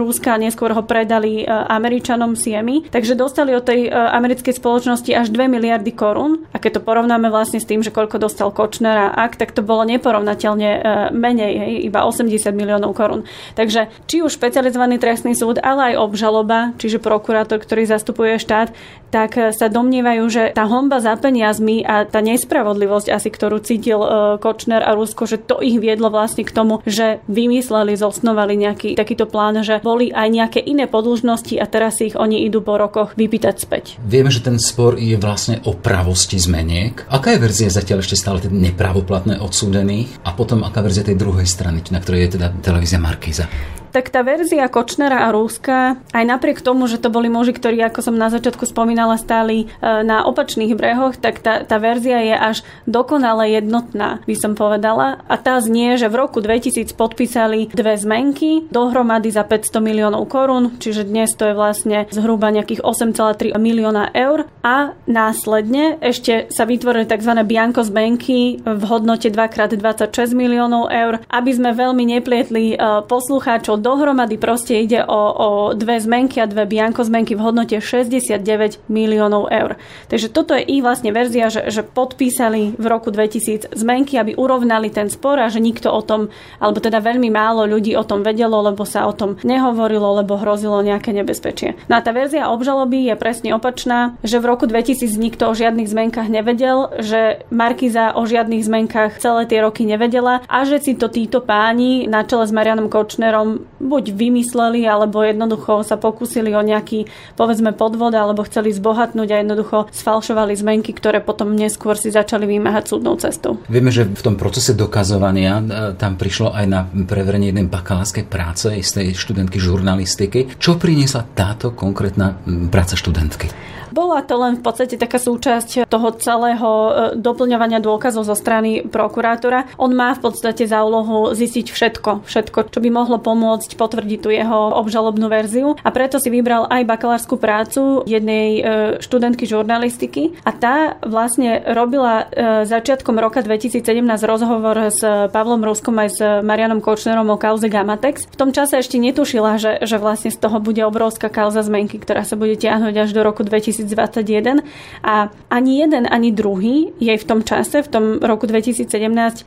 Rúska 0.00 0.40
neskôr 0.40 0.72
ho 0.72 0.80
predali 0.80 1.44
e, 1.44 1.46
Američanom 1.52 2.32
Siemi, 2.32 2.88
takže 2.88 3.12
dostali 3.12 3.52
od 3.52 3.68
tej 3.68 3.92
americkej 3.92 4.56
spoločnosti 4.56 5.12
až 5.12 5.28
2 5.28 5.52
miliardy 5.52 5.92
korún. 5.92 6.48
A 6.56 6.56
keď 6.56 6.80
to 6.80 6.86
porovnáme 6.88 7.28
vlastne 7.28 7.60
s 7.60 7.68
tým, 7.68 7.84
že 7.84 7.92
koľko 7.92 8.16
dostal 8.16 8.48
Kočner 8.48 8.96
a 8.96 9.28
ak, 9.28 9.36
tak 9.36 9.52
to 9.52 9.60
bolo 9.60 9.84
neporovnateľne 9.84 10.70
menej, 11.12 11.52
hej, 11.52 11.72
iba 11.88 12.08
80 12.08 12.32
miliónov 12.56 12.96
korún. 12.96 13.28
Takže 13.58 13.92
či 14.08 14.24
už 14.24 14.32
špecializovaný 14.40 14.96
trestný 14.96 15.36
súd, 15.36 15.60
ale 15.60 15.92
aj 15.92 16.00
obžaloba, 16.00 16.72
čiže 16.80 17.02
prokurátor, 17.02 17.60
ktorý 17.60 17.84
zastupuje 17.84 18.40
štát, 18.40 18.72
tak 19.14 19.38
sa 19.54 19.70
domnievajú, 19.70 20.24
že 20.26 20.42
tá 20.58 20.66
homba 20.66 20.98
za 20.98 21.14
peniazmi 21.14 21.86
a 21.86 22.02
tá 22.02 22.18
nespravodlivosť 22.18 23.14
asi, 23.14 23.30
ktorú 23.30 23.62
cítil 23.62 24.02
Kočner 24.42 24.82
a 24.82 24.98
Rusko, 24.98 25.30
že 25.30 25.38
to 25.38 25.62
ich 25.62 25.78
viedlo 25.78 26.10
vlastne 26.10 26.42
k 26.42 26.50
tomu, 26.50 26.82
že 26.82 27.22
vymysleli, 27.30 27.94
zosnovali 27.94 28.43
nejaký 28.52 28.92
takýto 28.92 29.24
plán, 29.24 29.64
že 29.64 29.80
boli 29.80 30.12
aj 30.12 30.28
nejaké 30.28 30.60
iné 30.60 30.84
podĺžnosti 30.84 31.56
a 31.56 31.64
teraz 31.64 32.04
ich 32.04 32.12
oni 32.12 32.44
idú 32.44 32.60
po 32.60 32.76
rokoch 32.76 33.16
vypýtať 33.16 33.54
späť. 33.56 33.84
Vieme, 34.04 34.28
že 34.28 34.44
ten 34.44 34.60
spor 34.60 35.00
je 35.00 35.16
vlastne 35.16 35.64
o 35.64 35.72
pravosti 35.72 36.36
zmeniek. 36.36 37.08
Aká 37.08 37.32
je 37.32 37.40
verzia 37.40 37.72
zatiaľ 37.72 38.04
ešte 38.04 38.20
stále 38.20 38.44
teda 38.44 38.52
nepravoplatné 38.52 39.40
odsúdených? 39.40 40.20
A 40.28 40.36
potom 40.36 40.60
aká 40.60 40.84
verzia 40.84 41.08
tej 41.08 41.16
druhej 41.16 41.48
strany, 41.48 41.80
na 41.88 42.04
ktorej 42.04 42.28
je 42.28 42.30
teda 42.36 42.52
televízia 42.60 43.00
Markíza? 43.00 43.48
Tak 43.94 44.10
tá 44.10 44.26
verzia 44.26 44.66
Kočnera 44.66 45.30
a 45.30 45.30
Rúska, 45.30 46.02
aj 46.10 46.24
napriek 46.26 46.58
tomu, 46.58 46.90
že 46.90 46.98
to 46.98 47.14
boli 47.14 47.30
muži, 47.30 47.54
ktorí, 47.54 47.78
ako 47.86 48.02
som 48.02 48.18
na 48.18 48.26
začiatku 48.26 48.66
spomínala, 48.66 49.14
stáli 49.14 49.70
e, 49.70 49.86
na 50.02 50.26
opačných 50.26 50.74
brehoch, 50.74 51.14
tak 51.14 51.38
tá, 51.38 51.62
tá 51.62 51.78
verzia 51.78 52.18
je 52.18 52.34
až 52.34 52.56
dokonale 52.90 53.54
jednotná, 53.54 54.18
by 54.26 54.34
som 54.34 54.58
povedala. 54.58 55.22
A 55.30 55.38
tá 55.38 55.62
znie, 55.62 55.94
že 55.94 56.10
v 56.10 56.26
roku 56.26 56.42
2000 56.42 56.90
podpísali 56.98 57.70
dve 57.70 57.94
zmenky, 57.94 58.66
dohromady 58.74 59.30
za 59.30 59.46
500 59.46 59.78
miliónov 59.78 60.26
korún, 60.26 60.74
čiže 60.82 61.06
dnes 61.06 61.30
to 61.38 61.46
je 61.46 61.54
vlastne 61.54 62.10
zhruba 62.10 62.50
nejakých 62.50 62.82
8,3 62.82 63.54
milióna 63.54 64.10
eur. 64.10 64.50
A 64.66 64.98
následne 65.06 66.02
ešte 66.02 66.50
sa 66.50 66.66
vytvorili 66.66 67.06
tzv. 67.06 67.30
bianko 67.46 67.86
zmenky 67.86 68.58
v 68.58 68.82
hodnote 68.90 69.30
2x26 69.30 70.34
miliónov 70.34 70.90
eur, 70.90 71.22
aby 71.30 71.50
sme 71.54 71.70
veľmi 71.70 72.02
neplietli 72.18 72.74
e, 72.74 72.76
poslucháčov 73.06 73.83
dohromady 73.84 74.40
proste 74.40 74.80
ide 74.80 75.04
o, 75.04 75.20
o 75.36 75.48
dve 75.76 76.00
zmenky 76.00 76.40
a 76.40 76.48
dve 76.48 76.64
bianko 76.64 77.04
zmenky 77.04 77.36
v 77.36 77.44
hodnote 77.44 77.76
69 77.76 78.40
miliónov 78.88 79.52
eur. 79.52 79.76
Takže 80.08 80.32
toto 80.32 80.56
je 80.56 80.64
ich 80.64 80.80
vlastne 80.80 81.12
verzia, 81.12 81.52
že, 81.52 81.68
že 81.68 81.84
podpísali 81.84 82.80
v 82.80 82.86
roku 82.88 83.12
2000 83.12 83.76
zmenky, 83.76 84.16
aby 84.16 84.32
urovnali 84.32 84.88
ten 84.88 85.12
spor 85.12 85.36
a 85.36 85.52
že 85.52 85.60
nikto 85.60 85.92
o 85.92 86.00
tom, 86.00 86.32
alebo 86.56 86.80
teda 86.80 87.04
veľmi 87.04 87.28
málo 87.28 87.68
ľudí 87.68 87.92
o 87.92 88.06
tom 88.08 88.24
vedelo, 88.24 88.64
lebo 88.64 88.88
sa 88.88 89.04
o 89.04 89.12
tom 89.12 89.36
nehovorilo, 89.44 90.24
lebo 90.24 90.40
hrozilo 90.40 90.80
nejaké 90.80 91.12
nebezpečie. 91.12 91.76
No 91.92 92.00
a 92.00 92.04
tá 92.04 92.16
verzia 92.16 92.48
obžaloby 92.48 93.12
je 93.12 93.14
presne 93.20 93.52
opačná, 93.52 94.16
že 94.24 94.40
v 94.40 94.48
roku 94.48 94.64
2000 94.64 95.12
nikto 95.20 95.50
o 95.50 95.52
žiadnych 95.52 95.90
zmenkách 95.90 96.32
nevedel, 96.32 96.88
že 97.02 97.44
Markiza 97.52 98.16
o 98.16 98.24
žiadnych 98.24 98.64
zmenkách 98.64 99.20
celé 99.20 99.44
tie 99.50 99.60
roky 99.60 99.84
nevedela 99.84 100.40
a 100.48 100.64
že 100.64 100.80
si 100.80 100.92
to 100.94 101.10
títo 101.10 101.42
páni 101.42 102.06
na 102.08 102.22
čele 102.24 102.46
s 102.46 102.52
Marianom 102.54 102.88
Kočnerom 102.88 103.73
buď 103.84 104.16
vymysleli, 104.16 104.88
alebo 104.88 105.20
jednoducho 105.20 105.84
sa 105.84 106.00
pokúsili 106.00 106.56
o 106.56 106.64
nejaký, 106.64 107.04
povedzme, 107.36 107.76
podvod, 107.76 108.16
alebo 108.16 108.42
chceli 108.48 108.72
zbohatnúť 108.72 109.28
a 109.30 109.40
jednoducho 109.44 109.92
sfalšovali 109.92 110.56
zmenky, 110.56 110.96
ktoré 110.96 111.20
potom 111.20 111.52
neskôr 111.52 111.94
si 111.94 112.08
začali 112.08 112.48
vymáhať 112.48 112.88
súdnou 112.88 113.20
cestou. 113.20 113.60
Vieme, 113.68 113.92
že 113.92 114.08
v 114.08 114.22
tom 114.24 114.40
procese 114.40 114.72
dokazovania 114.72 115.60
e, 115.60 115.64
tam 116.00 116.16
prišlo 116.16 116.56
aj 116.56 116.66
na 116.66 116.88
preverenie 116.88 117.52
jednej 117.52 117.68
bakalárskej 117.68 118.24
práce 118.24 118.72
istej 118.72 119.12
študentky 119.12 119.60
žurnalistiky. 119.60 120.56
Čo 120.56 120.80
priniesla 120.80 121.28
táto 121.36 121.76
konkrétna 121.76 122.40
práca 122.72 122.96
študentky? 122.96 123.52
Bola 123.94 124.26
to 124.26 124.34
len 124.34 124.58
v 124.58 124.62
podstate 124.66 124.98
taká 124.98 125.22
súčasť 125.22 125.86
toho 125.86 126.08
celého 126.18 126.66
e, 126.66 126.90
doplňovania 127.14 127.78
dôkazov 127.78 128.26
zo 128.26 128.34
strany 128.34 128.82
prokurátora. 128.82 129.70
On 129.78 129.94
má 129.94 130.10
v 130.18 130.26
podstate 130.26 130.66
za 130.66 130.82
úlohu 130.82 131.30
zistiť 131.30 131.70
všetko, 131.70 132.26
všetko, 132.26 132.74
čo 132.74 132.78
by 132.82 132.90
mohlo 132.90 133.22
pomôcť 133.22 133.78
potvrdiť 133.78 134.18
tú 134.18 134.34
jeho 134.34 134.74
obžalobnú 134.82 135.30
verziu. 135.30 135.78
A 135.86 135.94
preto 135.94 136.18
si 136.18 136.26
vybral 136.26 136.66
aj 136.66 136.82
bakalárskú 136.90 137.38
prácu 137.38 138.02
jednej 138.10 138.48
e, 138.58 138.60
študentky 138.98 139.46
žurnalistiky 139.46 140.42
a 140.42 140.50
tá 140.50 140.98
vlastne 141.06 141.62
robila 141.62 142.26
e, 142.26 142.66
začiatkom 142.66 143.14
roka 143.22 143.46
2017 143.46 143.94
rozhovor 144.26 144.90
s 144.90 145.06
Pavlom 145.30 145.62
Ruskom 145.62 145.94
aj 146.02 146.08
s 146.10 146.18
Marianom 146.42 146.82
Kočnerom 146.82 147.30
o 147.30 147.38
kauze 147.38 147.70
Gamatex. 147.70 148.26
V 148.26 148.36
tom 148.42 148.50
čase 148.50 148.74
ešte 148.82 148.98
netušila, 148.98 149.54
že, 149.62 149.86
že 149.86 150.02
vlastne 150.02 150.34
z 150.34 150.42
toho 150.42 150.58
bude 150.58 150.82
obrovská 150.82 151.30
kauza 151.30 151.62
zmenky, 151.62 152.02
ktorá 152.02 152.26
sa 152.26 152.34
bude 152.34 152.58
tiahnuť 152.58 152.94
až 152.98 153.10
do 153.14 153.22
roku 153.22 153.46
2000 153.46 153.83
2021 153.86 154.64
a 155.04 155.28
ani 155.52 155.72
jeden, 155.84 156.04
ani 156.08 156.32
druhý 156.32 156.90
jej 156.98 157.18
v 157.20 157.26
tom 157.28 157.40
čase, 157.44 157.84
v 157.84 157.88
tom 157.88 158.04
roku 158.18 158.48
2017 158.48 158.88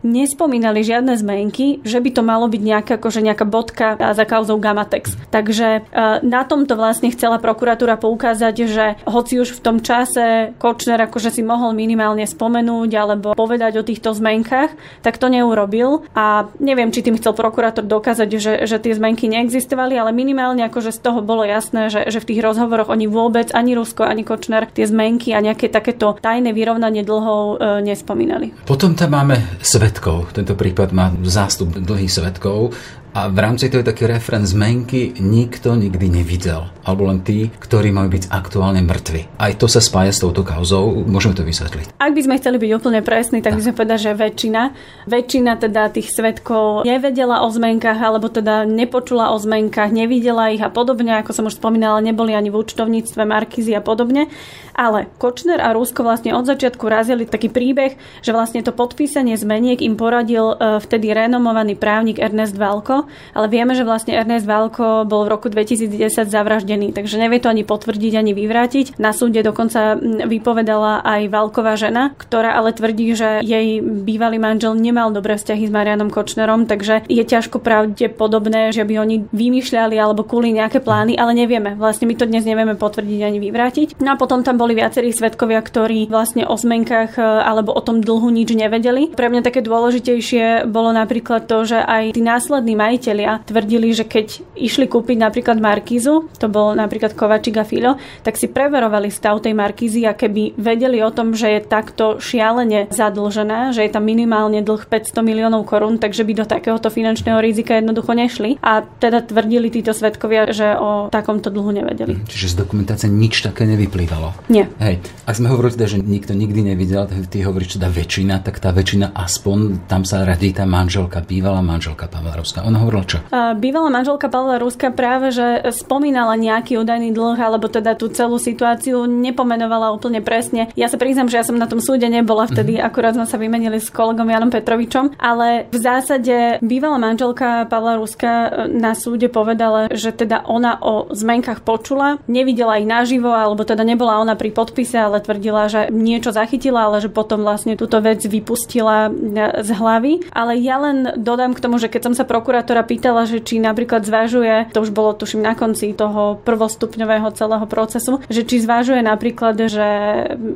nespomínali 0.06 0.86
žiadne 0.86 1.18
zmenky, 1.18 1.82
že 1.82 2.00
by 2.00 2.10
to 2.14 2.22
malo 2.22 2.46
byť 2.48 2.62
nejaká, 2.62 2.94
akože 3.02 3.20
nejaká 3.26 3.46
bodka 3.46 3.88
za 3.98 4.26
kauzou 4.26 4.62
Gamatex. 4.62 5.18
Takže 5.34 5.68
e, 5.68 6.04
na 6.24 6.42
tomto 6.46 6.78
vlastne 6.78 7.12
chcela 7.12 7.42
prokuratúra 7.42 7.98
poukázať, 7.98 8.56
že 8.70 8.86
hoci 9.04 9.42
už 9.42 9.58
v 9.58 9.64
tom 9.64 9.78
čase 9.82 10.54
Kočner 10.58 11.02
akože 11.10 11.34
si 11.34 11.42
mohol 11.42 11.74
minimálne 11.74 12.24
spomenúť 12.26 12.92
alebo 12.94 13.28
povedať 13.34 13.82
o 13.82 13.88
týchto 13.88 14.14
zmenkách, 14.14 14.74
tak 15.02 15.20
to 15.20 15.28
neurobil 15.28 16.06
a 16.14 16.50
neviem, 16.58 16.90
či 16.94 17.06
tým 17.06 17.18
chcel 17.18 17.34
prokurátor 17.38 17.86
dokázať, 17.86 18.30
že, 18.38 18.54
že 18.66 18.78
tie 18.82 18.94
zmenky 18.94 19.30
neexistovali, 19.30 19.98
ale 19.98 20.16
minimálne 20.16 20.66
akože 20.66 20.94
z 20.94 21.00
toho 21.02 21.20
bolo 21.22 21.46
jasné, 21.46 21.90
že, 21.94 22.08
že 22.10 22.22
v 22.22 22.34
tých 22.34 22.44
rozhovoroch 22.44 22.90
oni 22.90 23.06
vôbec 23.06 23.54
ani 23.54 23.78
Rusko, 23.78 24.06
ani 24.06 24.17
Kočner 24.24 24.70
tie 24.72 24.86
zmenky 24.86 25.34
a 25.34 25.44
nejaké 25.44 25.68
takéto 25.68 26.16
tajné 26.18 26.54
vyrovnanie 26.54 27.02
dlhov 27.02 27.58
e, 27.58 27.82
nespomínali. 27.84 28.54
Potom 28.66 28.94
tam 28.94 29.18
máme 29.18 29.60
svetkov. 29.60 30.32
Tento 30.34 30.54
prípad 30.54 30.90
má 30.94 31.12
zástup 31.26 31.74
dlhých 31.76 32.14
svetkov 32.14 32.74
a 33.18 33.34
v 33.34 33.40
rámci 33.42 33.74
toho 33.74 33.82
je 33.82 33.90
taký 33.90 34.06
refren 34.06 34.46
zmenky 34.46 35.18
nikto 35.18 35.74
nikdy 35.74 36.06
nevidel. 36.22 36.70
Alebo 36.86 37.10
len 37.10 37.26
tí, 37.26 37.50
ktorí 37.50 37.90
majú 37.90 38.14
byť 38.14 38.30
aktuálne 38.30 38.86
mŕtvi. 38.86 39.42
Aj 39.42 39.50
to 39.58 39.66
sa 39.66 39.82
spája 39.82 40.14
s 40.14 40.22
touto 40.22 40.46
kauzou. 40.46 41.02
Môžeme 41.02 41.34
to 41.34 41.42
vysvetliť. 41.42 41.98
Ak 41.98 42.14
by 42.14 42.22
sme 42.22 42.38
chceli 42.38 42.62
byť 42.62 42.72
úplne 42.78 43.02
presní, 43.02 43.42
tak 43.42 43.58
by 43.58 43.62
sme 43.66 43.74
povedali, 43.74 44.06
že 44.06 44.14
väčšina, 44.14 44.62
väčšina 45.10 45.52
teda 45.58 45.90
tých 45.90 46.14
svetkov 46.14 46.86
nevedela 46.86 47.42
o 47.42 47.50
zmenkách, 47.50 47.98
alebo 47.98 48.30
teda 48.30 48.70
nepočula 48.70 49.34
o 49.34 49.42
zmenkách, 49.42 49.90
nevidela 49.90 50.54
ich 50.54 50.62
a 50.62 50.70
podobne, 50.70 51.18
ako 51.18 51.34
som 51.34 51.50
už 51.50 51.58
spomínala, 51.58 52.06
neboli 52.06 52.38
ani 52.38 52.54
v 52.54 52.62
účtovníctve, 52.62 53.26
Markizy 53.26 53.74
a 53.74 53.82
podobne. 53.82 54.30
Ale 54.78 55.10
Kočner 55.18 55.58
a 55.58 55.74
Rusko 55.74 56.06
vlastne 56.06 56.38
od 56.38 56.46
začiatku 56.46 56.86
razili 56.86 57.26
taký 57.26 57.50
príbeh, 57.50 57.98
že 58.22 58.32
vlastne 58.32 58.62
to 58.62 58.70
podpísanie 58.70 59.34
zmeniek 59.34 59.82
im 59.82 59.98
poradil 59.98 60.54
e, 60.54 60.78
vtedy 60.78 61.18
renomovaný 61.18 61.74
právnik 61.74 62.22
Ernest 62.22 62.54
Valko, 62.54 63.10
ale 63.34 63.48
vieme, 63.50 63.74
že 63.74 63.82
vlastne 63.82 64.14
Ernest 64.14 64.46
Valko 64.46 65.10
bol 65.10 65.26
v 65.26 65.34
roku 65.34 65.50
2010 65.50 66.30
zavraždený, 66.30 66.94
takže 66.94 67.18
nevie 67.18 67.42
to 67.42 67.50
ani 67.50 67.66
potvrdiť, 67.66 68.14
ani 68.14 68.38
vyvrátiť. 68.38 69.02
Na 69.02 69.18
súde 69.18 69.42
dokonca 69.42 69.98
vypovedala 70.30 71.02
aj 71.02 71.22
Valková 71.34 71.74
žena, 71.74 72.14
ktorá 72.14 72.54
ale 72.54 72.70
tvrdí, 72.78 73.18
že 73.18 73.42
jej 73.42 73.82
bývalý 73.82 74.38
manžel 74.38 74.78
nemal 74.78 75.10
dobré 75.10 75.42
vzťahy 75.42 75.66
s 75.66 75.74
Marianom 75.74 76.14
Kočnerom, 76.14 76.70
takže 76.70 77.10
je 77.10 77.24
ťažko 77.26 77.58
pravdepodobné, 77.58 78.70
že 78.70 78.86
by 78.86 78.94
oni 79.02 79.26
vymýšľali 79.34 79.98
alebo 79.98 80.22
kuli 80.22 80.54
nejaké 80.54 80.86
plány, 80.86 81.18
ale 81.18 81.34
nevieme. 81.34 81.74
Vlastne 81.74 82.06
my 82.06 82.14
to 82.14 82.30
dnes 82.30 82.46
nevieme 82.46 82.78
potvrdiť 82.78 83.20
ani 83.26 83.42
vyvrátiť. 83.42 83.88
No 84.04 84.14
a 84.14 84.20
potom 84.20 84.46
tam 84.46 84.62
bol 84.62 84.67
boli 84.68 84.84
viacerí 84.84 85.16
svetkovia, 85.16 85.64
ktorí 85.64 86.12
vlastne 86.12 86.44
o 86.44 86.52
zmenkách 86.52 87.16
e, 87.16 87.24
alebo 87.24 87.72
o 87.72 87.80
tom 87.80 88.04
dlhu 88.04 88.28
nič 88.28 88.52
nevedeli. 88.52 89.16
Pre 89.16 89.32
mňa 89.32 89.40
také 89.48 89.64
dôležitejšie 89.64 90.68
bolo 90.68 90.92
napríklad 90.92 91.48
to, 91.48 91.64
že 91.64 91.80
aj 91.80 92.12
tí 92.12 92.20
následní 92.20 92.76
majiteľia 92.76 93.48
tvrdili, 93.48 93.96
že 93.96 94.04
keď 94.04 94.44
išli 94.60 94.92
kúpiť 94.92 95.24
napríklad 95.24 95.64
Markízu, 95.64 96.28
to 96.36 96.52
bol 96.52 96.76
napríklad 96.76 97.16
Kovačik 97.16 97.56
a 97.56 97.64
Filo, 97.64 97.96
tak 98.28 98.36
si 98.36 98.52
preverovali 98.52 99.08
stav 99.08 99.40
tej 99.40 99.56
Markízy 99.56 100.04
a 100.04 100.12
keby 100.12 100.60
vedeli 100.60 101.00
o 101.00 101.16
tom, 101.16 101.32
že 101.32 101.48
je 101.48 101.62
takto 101.64 102.20
šialene 102.20 102.92
zadlžená, 102.92 103.72
že 103.72 103.88
je 103.88 103.92
tam 103.96 104.04
minimálne 104.04 104.60
dlh 104.60 104.84
500 104.84 105.24
miliónov 105.24 105.64
korún, 105.64 105.96
takže 105.96 106.28
by 106.28 106.44
do 106.44 106.44
takéhoto 106.44 106.92
finančného 106.92 107.40
rizika 107.40 107.80
jednoducho 107.80 108.12
nešli. 108.12 108.60
A 108.60 108.84
teda 108.84 109.24
tvrdili 109.24 109.72
títo 109.72 109.96
svetkovia, 109.96 110.52
že 110.52 110.76
o 110.76 111.08
takomto 111.08 111.48
dlhu 111.48 111.72
nevedeli. 111.72 112.20
Čiže 112.28 112.52
z 112.52 112.56
dokumentácie 112.68 113.08
nič 113.08 113.46
také 113.46 113.70
nevyplývalo. 113.70 114.50
Nie. 114.50 114.57
Nie. 114.58 114.66
Hej, 114.82 115.06
ak 115.30 115.38
sme 115.38 115.54
hovorili 115.54 115.78
teda, 115.78 115.88
že 115.94 115.98
nikto 116.02 116.34
nikdy 116.34 116.74
nevidel, 116.74 117.06
ty 117.06 117.46
hovoríš 117.46 117.78
teda 117.78 117.94
väčšina, 117.94 118.42
tak 118.42 118.58
tá 118.58 118.74
väčšina 118.74 119.14
aspoň, 119.14 119.86
tam 119.86 120.02
sa 120.02 120.26
radí 120.26 120.50
tá 120.50 120.66
manželka, 120.66 121.22
bývalá 121.22 121.62
manželka 121.62 122.10
Pavla 122.10 122.34
Ruska. 122.34 122.66
Ona 122.66 122.82
hovorila 122.82 123.06
čo? 123.06 123.18
Bývalá 123.62 123.94
manželka 123.94 124.34
Pavla 124.34 124.58
Ruska 124.58 124.90
práve, 124.90 125.30
že 125.30 125.70
spomínala 125.70 126.34
nejaký 126.34 126.82
údajný 126.82 127.14
dlh, 127.14 127.38
alebo 127.38 127.70
teda 127.70 127.94
tú 127.94 128.10
celú 128.10 128.42
situáciu 128.42 129.06
nepomenovala 129.06 129.94
úplne 129.94 130.26
presne. 130.26 130.74
Ja 130.74 130.90
sa 130.90 130.98
priznám, 130.98 131.30
že 131.30 131.38
ja 131.38 131.46
som 131.46 131.60
na 131.60 131.70
tom 131.70 131.78
súde 131.84 132.10
nebola 132.10 132.50
vtedy, 132.50 132.82
mm-hmm. 132.82 132.88
akurát 132.90 133.14
sme 133.14 133.30
sa 133.30 133.38
vymenili 133.38 133.78
s 133.78 133.94
kolegom 133.94 134.26
Janom 134.26 134.50
Petrovičom, 134.50 135.20
ale 135.22 135.70
v 135.70 135.78
zásade 135.78 136.58
bývalá 136.66 136.98
manželka 136.98 137.70
Pavla 137.70 138.00
Ruska 138.00 138.32
e, 138.32 138.50
na 138.74 138.98
súde 138.98 139.30
povedala, 139.30 139.92
že 139.94 140.16
teda 140.16 140.48
ona 140.48 140.80
o 140.82 141.12
zmenkách 141.14 141.62
počula, 141.62 142.18
nevidela 142.26 142.80
ich 142.80 142.88
naživo, 142.88 143.30
alebo 143.30 143.68
teda 143.68 143.84
nebola 143.84 144.24
ona 144.24 144.34
pri 144.40 144.47
pri 144.48 144.56
podpise, 144.56 144.96
ale 144.96 145.20
tvrdila, 145.20 145.68
že 145.68 145.92
niečo 145.92 146.32
zachytila, 146.32 146.88
ale 146.88 147.04
že 147.04 147.12
potom 147.12 147.44
vlastne 147.44 147.76
túto 147.76 148.00
vec 148.00 148.24
vypustila 148.24 149.12
e, 149.12 149.60
z 149.60 149.70
hlavy. 149.76 150.32
Ale 150.32 150.56
ja 150.56 150.80
len 150.80 151.20
dodám 151.20 151.52
k 151.52 151.60
tomu, 151.60 151.76
že 151.84 151.92
keď 151.92 152.08
som 152.08 152.14
sa 152.16 152.24
prokurátora 152.24 152.88
pýtala, 152.88 153.28
že 153.28 153.44
či 153.44 153.60
napríklad 153.60 154.08
zvažuje, 154.08 154.72
to 154.72 154.80
už 154.80 154.96
bolo 154.96 155.12
tuším 155.12 155.44
na 155.44 155.52
konci 155.52 155.92
toho 155.92 156.40
prvostupňového 156.48 157.28
celého 157.36 157.68
procesu, 157.68 158.24
že 158.32 158.48
či 158.48 158.64
zvažuje 158.64 159.04
napríklad, 159.04 159.60
že 159.68 159.90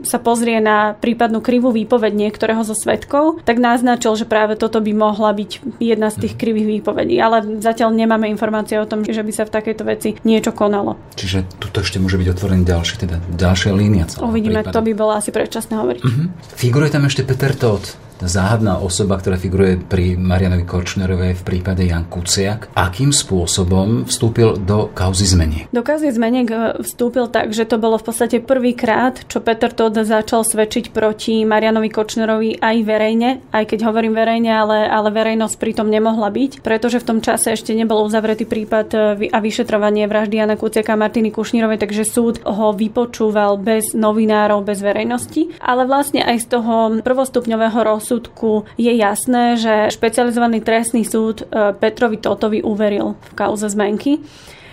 sa 0.08 0.18
pozrie 0.24 0.64
na 0.64 0.96
prípadnú 0.96 1.44
krivú 1.44 1.76
výpoveď 1.76 2.16
niektorého 2.16 2.64
zo 2.64 2.72
svetkov, 2.72 3.44
tak 3.44 3.60
naznačil, 3.60 4.16
že 4.16 4.24
práve 4.24 4.56
toto 4.56 4.80
by 4.80 4.96
mohla 4.96 5.36
byť 5.36 5.84
jedna 5.84 6.08
z 6.08 6.28
tých 6.28 6.40
krivých 6.40 6.80
výpovedí. 6.80 7.20
Ale 7.20 7.60
zatiaľ 7.60 7.92
nemáme 7.92 8.32
informácie 8.32 8.80
o 8.80 8.88
tom, 8.88 9.04
že 9.04 9.20
by 9.20 9.32
sa 9.36 9.44
v 9.44 9.52
takejto 9.52 9.84
veci 9.84 10.10
niečo 10.24 10.56
konalo. 10.56 10.96
Čiže 11.20 11.60
tuto 11.60 11.84
ešte 11.84 12.00
môže 12.00 12.16
byť 12.16 12.28
otvorený 12.32 12.64
ďalší, 12.64 12.96
teda 13.04 13.20
ďalšia 13.36 13.81
línia 13.82 14.06
Uvidíme, 14.22 14.62
prípadu. 14.62 14.78
to 14.78 14.80
by 14.86 14.92
bolo 14.94 15.12
asi 15.18 15.34
predčasné 15.34 15.74
hovoriť. 15.74 16.02
Uh-huh. 16.06 16.26
Figuruje 16.54 16.94
tam 16.94 17.10
ešte 17.10 17.26
Peter 17.26 17.58
Todt 17.58 18.11
záhadná 18.26 18.78
osoba, 18.80 19.18
ktorá 19.18 19.38
figuruje 19.38 19.82
pri 19.82 20.16
Marianovi 20.16 20.64
Korčnerovej 20.64 21.42
v 21.42 21.44
prípade 21.46 21.84
Jan 21.86 22.08
Kuciak. 22.08 22.72
Akým 22.78 23.12
spôsobom 23.12 24.08
vstúpil 24.08 24.56
do 24.62 24.88
kauzy 24.96 25.28
zmeniek? 25.28 25.68
Do 25.76 25.84
kauzy 25.84 26.10
zmeniek 26.14 26.48
e, 26.48 26.58
vstúpil 26.82 27.28
tak, 27.28 27.52
že 27.52 27.68
to 27.68 27.76
bolo 27.78 28.00
v 28.00 28.06
podstate 28.08 28.38
prvýkrát, 28.42 29.28
čo 29.28 29.44
Peter 29.44 29.70
Todd 29.70 29.98
začal 30.02 30.48
svedčiť 30.48 30.96
proti 30.96 31.44
Marianovi 31.44 31.92
Kočnerovi 31.92 32.64
aj 32.64 32.78
verejne, 32.88 33.30
aj 33.52 33.64
keď 33.68 33.80
hovorím 33.92 34.16
verejne, 34.16 34.52
ale, 34.54 34.88
ale 34.88 35.10
verejnosť 35.12 35.56
pritom 35.60 35.88
nemohla 35.92 36.32
byť, 36.32 36.64
pretože 36.64 37.04
v 37.04 37.08
tom 37.08 37.20
čase 37.20 37.54
ešte 37.54 37.76
nebol 37.76 38.02
uzavretý 38.06 38.48
prípad 38.48 38.88
e, 38.96 38.98
a 39.30 39.38
vyšetrovanie 39.44 40.08
vraždy 40.08 40.40
Jana 40.40 40.56
Kuciaka 40.56 40.96
a 40.96 41.02
Martiny 41.02 41.30
Kušnírovej, 41.30 41.84
takže 41.84 42.08
súd 42.08 42.40
ho 42.48 42.72
vypočúval 42.74 43.60
bez 43.60 43.94
novinárov, 43.94 44.64
bez 44.64 44.80
verejnosti. 44.80 45.52
Ale 45.60 45.84
vlastne 45.84 46.24
aj 46.24 46.38
z 46.42 46.48
toho 46.58 46.76
prvostupňového 47.04 47.80
rozsudku 47.82 48.11
rozsudku 48.12 48.68
je 48.76 48.92
jasné, 48.92 49.56
že 49.56 49.88
špecializovaný 49.96 50.60
trestný 50.60 51.08
súd 51.08 51.48
e, 51.48 51.72
Petrovi 51.80 52.20
Totovi 52.20 52.60
uveril 52.60 53.16
v 53.16 53.32
kauze 53.40 53.72
zmenky. 53.72 54.20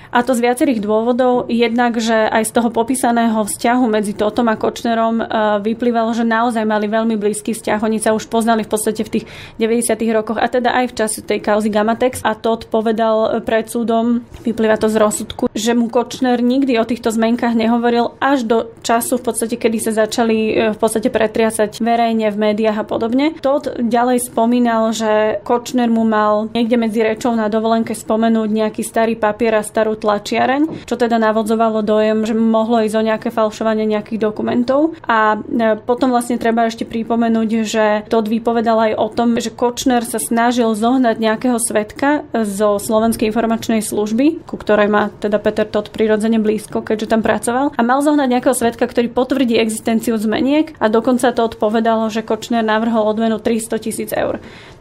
A 0.08 0.24
to 0.24 0.32
z 0.32 0.40
viacerých 0.40 0.80
dôvodov. 0.80 1.46
Jednak, 1.52 2.00
že 2.00 2.16
aj 2.16 2.48
z 2.48 2.52
toho 2.56 2.68
popísaného 2.72 3.44
vzťahu 3.44 3.84
medzi 3.86 4.16
Totom 4.16 4.48
a 4.48 4.56
Kočnerom 4.56 5.20
e, 5.20 5.24
vyplývalo, 5.60 6.16
že 6.16 6.24
naozaj 6.24 6.64
mali 6.64 6.88
veľmi 6.88 7.20
blízky 7.20 7.52
vzťah. 7.52 7.84
Oni 7.84 8.00
sa 8.00 8.16
už 8.16 8.32
poznali 8.32 8.64
v 8.64 8.70
podstate 8.72 9.04
v 9.04 9.20
tých 9.20 9.24
90. 9.60 10.00
rokoch 10.16 10.40
a 10.40 10.48
teda 10.48 10.72
aj 10.72 10.92
v 10.92 10.96
čase 10.96 11.18
tej 11.20 11.44
kauzy 11.44 11.68
Gamatex. 11.68 12.24
A 12.24 12.32
Tot 12.32 12.64
povedal 12.72 13.44
pred 13.44 13.68
súdom, 13.68 14.24
vyplýva 14.40 14.80
to 14.80 14.88
z 14.88 14.96
rozsudku, 14.96 15.52
že 15.52 15.76
mu 15.76 15.92
Kočner 15.92 16.40
nikdy 16.40 16.80
o 16.80 16.88
týchto 16.88 17.12
zmenkách 17.12 17.52
nehovoril 17.52 18.16
až 18.22 18.48
do 18.48 18.58
času 18.80 19.20
v 19.20 19.24
podstate, 19.28 19.60
kedy 19.60 19.78
sa 19.82 19.92
začali 19.92 20.38
e, 20.48 20.52
v 20.72 20.78
podstate 20.78 21.12
pretriasať 21.12 21.84
verejne 21.84 22.32
v 22.32 22.40
médiách 22.48 22.80
a 22.80 22.88
podobne. 22.88 23.36
Tot 23.44 23.68
ďalej 23.76 24.24
spomínal, 24.32 24.96
že 24.96 25.42
Kočner 25.44 25.92
mu 25.92 26.08
mal 26.08 26.48
niekde 26.56 26.80
medzi 26.80 27.04
rečou 27.04 27.36
na 27.36 27.52
dovolenke 27.52 27.92
spomenúť 27.92 28.48
nejaký 28.48 28.82
starý 28.86 29.18
papier 29.18 29.58
a 29.58 29.66
starú 29.66 29.97
tlačiareň, 29.98 30.86
čo 30.86 30.94
teda 30.94 31.18
navodzovalo 31.18 31.82
dojem, 31.82 32.24
že 32.24 32.38
mohlo 32.38 32.80
ísť 32.86 32.96
o 32.96 33.06
nejaké 33.06 33.28
falšovanie 33.34 33.84
nejakých 33.84 34.22
dokumentov. 34.22 34.94
A 35.04 35.36
e, 35.36 35.76
potom 35.82 36.14
vlastne 36.14 36.38
treba 36.38 36.70
ešte 36.70 36.86
pripomenúť, 36.86 37.48
že 37.66 37.84
Todd 38.06 38.30
vypovedal 38.30 38.90
aj 38.90 38.92
o 38.96 39.06
tom, 39.10 39.34
že 39.36 39.50
Kočner 39.50 40.06
sa 40.06 40.22
snažil 40.22 40.70
zohnať 40.72 41.16
nejakého 41.18 41.58
svetka 41.58 42.24
zo 42.32 42.78
Slovenskej 42.78 43.28
informačnej 43.28 43.82
služby, 43.82 44.46
ku 44.46 44.54
ktorej 44.54 44.88
má 44.88 45.10
teda 45.18 45.42
Peter 45.42 45.66
Todd 45.66 45.90
prirodzene 45.90 46.38
blízko, 46.38 46.80
keďže 46.86 47.10
tam 47.10 47.20
pracoval. 47.26 47.74
A 47.74 47.80
mal 47.82 48.00
zohnať 48.00 48.28
nejakého 48.30 48.54
svetka, 48.54 48.86
ktorý 48.86 49.10
potvrdí 49.10 49.58
existenciu 49.58 50.14
zmeniek 50.16 50.72
a 50.78 50.86
dokonca 50.86 51.34
to 51.34 51.42
odpovedalo, 51.50 52.06
že 52.08 52.22
Kočner 52.22 52.62
navrhol 52.62 53.10
odmenu 53.10 53.42
300 53.42 53.82
tisíc 53.82 54.10
eur. 54.14 54.38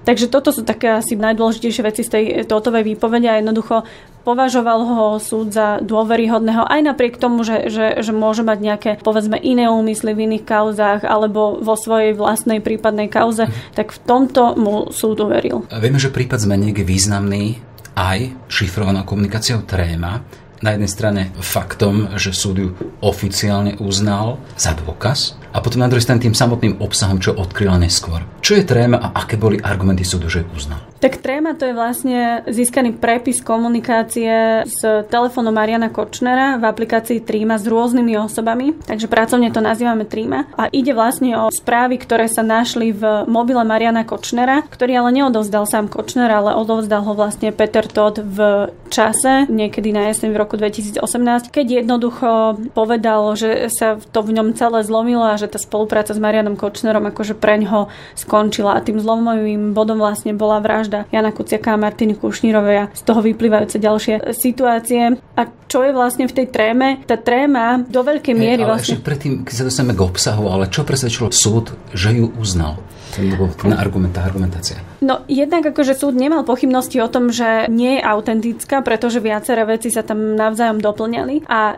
Takže 0.07 0.31
toto 0.31 0.55
sú 0.55 0.63
také 0.63 0.87
asi 0.87 1.19
najdôležitejšie 1.19 1.83
veci 1.83 2.01
z 2.07 2.09
tej 2.15 2.23
totovej 2.47 2.95
výpovede 2.95 3.27
a 3.27 3.43
jednoducho 3.43 3.83
považoval 4.27 4.83
ho 4.83 5.05
súd 5.23 5.55
za 5.55 5.79
dôveryhodného 5.79 6.67
aj 6.67 6.81
napriek 6.83 7.15
tomu, 7.15 7.47
že, 7.47 7.71
že, 7.71 8.03
že 8.03 8.11
môže 8.11 8.43
mať 8.43 8.59
nejaké 8.59 8.91
povedzme 8.99 9.39
iné 9.39 9.71
úmysly 9.71 10.11
v 10.11 10.27
iných 10.27 10.43
kauzách 10.43 11.07
alebo 11.07 11.63
vo 11.63 11.79
svojej 11.79 12.11
vlastnej 12.11 12.59
prípadnej 12.59 13.07
kauze, 13.07 13.47
tak 13.71 13.95
v 13.95 13.99
tomto 14.03 14.59
mu 14.59 14.91
súd 14.91 15.23
uveril. 15.23 15.63
Vieme, 15.71 15.95
že 15.95 16.11
prípad 16.11 16.43
zmeniek 16.43 16.75
je 16.75 16.83
významný 16.83 17.55
aj 17.95 18.35
šifrovanou 18.51 19.07
komunikáciou 19.07 19.63
tréma. 19.63 20.19
Na 20.57 20.73
jednej 20.73 20.89
strane 20.89 21.21
faktom, 21.37 22.17
že 22.17 22.33
súd 22.33 22.55
ju 22.57 22.69
oficiálne 23.05 23.77
uznal 23.77 24.41
za 24.57 24.73
dôkaz, 24.73 25.37
a 25.57 25.61
potom 25.61 25.81
na 25.81 25.89
druhej 25.89 26.05
strane 26.05 26.21
tým 26.21 26.37
samotným 26.37 26.77
obsahom, 26.85 27.17
čo 27.17 27.33
odkryla 27.33 27.81
neskôr. 27.81 28.21
Čo 28.45 28.61
je 28.61 28.67
tréma 28.67 29.01
a 29.01 29.25
aké 29.25 29.41
boli 29.41 29.57
argumenty 29.57 30.05
súdu, 30.05 30.29
že 30.29 30.45
uznal? 30.53 30.77
Tak 30.97 31.21
tréma 31.21 31.53
to 31.53 31.69
je 31.69 31.77
vlastne 31.77 32.41
získaný 32.49 32.97
prepis 32.97 33.37
komunikácie 33.45 34.65
s 34.65 34.81
telefónom 35.13 35.53
Mariana 35.53 35.93
Kočnera 35.93 36.57
v 36.57 36.65
aplikácii 36.65 37.21
Tríma 37.21 37.61
s 37.61 37.69
rôznymi 37.69 38.17
osobami, 38.17 38.73
takže 38.73 39.05
pracovne 39.05 39.53
to 39.53 39.61
nazývame 39.61 40.09
Tríma. 40.09 40.49
A 40.57 40.73
ide 40.73 40.97
vlastne 40.97 41.37
o 41.37 41.53
správy, 41.53 42.01
ktoré 42.01 42.25
sa 42.25 42.41
našli 42.41 42.89
v 42.97 43.29
mobile 43.29 43.61
Mariana 43.61 44.09
Kočnera, 44.09 44.65
ktorý 44.65 45.05
ale 45.05 45.21
neodovzdal 45.21 45.69
sám 45.69 45.85
Kočner, 45.85 46.33
ale 46.33 46.57
odovzdal 46.57 47.05
ho 47.05 47.13
vlastne 47.13 47.53
Peter 47.53 47.85
Todd 47.85 48.17
v 48.17 48.73
čase, 48.89 49.45
niekedy 49.53 49.93
na 49.93 50.09
jeseň 50.09 50.33
v 50.33 50.41
roku 50.41 50.57
2018, 50.57 50.97
keď 51.53 51.85
jednoducho 51.85 52.57
povedal, 52.73 53.37
že 53.37 53.69
sa 53.69 54.01
to 54.01 54.25
v 54.25 54.33
ňom 54.33 54.57
celé 54.57 54.81
zlomilo 54.81 55.29
a 55.29 55.37
že 55.37 55.45
tá 55.45 55.61
spolupráca 55.61 56.17
s 56.17 56.19
Marianom 56.19 56.57
Kočnerom 56.57 57.05
akože 57.05 57.37
preň 57.37 57.61
ho 57.69 57.81
skončila 58.17 58.73
a 58.73 58.81
tým 58.81 58.97
zlomovým 58.97 59.77
bodom 59.77 60.01
vlastne 60.01 60.33
bola 60.33 60.57
vražda 60.57 60.86
Jana 60.87 61.31
Kuciaka 61.35 61.75
a 61.75 61.81
Martiny 61.81 62.15
Kušnírovej 62.15 62.77
a 62.77 62.85
z 62.91 63.01
toho 63.03 63.19
vyplývajúce 63.23 63.77
ďalšie 63.77 64.13
situácie. 64.33 65.19
A 65.35 65.41
čo 65.67 65.83
je 65.83 65.91
vlastne 65.91 66.25
v 66.25 66.33
tej 66.33 66.47
tréme? 66.47 67.03
Tá 67.03 67.19
tréma 67.19 67.83
do 67.85 68.01
veľkej 68.01 68.33
miery 68.33 68.61
hey, 68.61 68.65
ale 68.65 68.71
vlastne... 68.79 68.95
Ešte 68.97 69.05
predtým, 69.05 69.33
keď 69.43 69.53
sa 69.53 69.63
dostaneme 69.67 69.93
k 69.93 70.01
obsahu, 70.01 70.43
ale 70.47 70.71
čo 70.71 70.87
presvedčilo 70.87 71.29
súd, 71.29 71.75
že 71.91 72.15
ju 72.15 72.31
uznal? 72.39 72.79
lebo 73.17 73.49
na 73.65 73.81
argumentá, 73.81 74.21
argumentácia. 74.21 74.77
No 75.01 75.25
jednak 75.25 75.65
akože 75.65 75.97
súd 75.97 76.13
nemal 76.13 76.45
pochybnosti 76.45 77.01
o 77.01 77.09
tom, 77.09 77.33
že 77.33 77.65
nie 77.71 77.97
je 77.97 78.05
autentická, 78.05 78.85
pretože 78.85 79.23
viaceré 79.23 79.65
veci 79.65 79.89
sa 79.89 80.05
tam 80.05 80.37
navzájom 80.37 80.77
doplňali 80.83 81.47
a 81.49 81.59
e, 81.71 81.75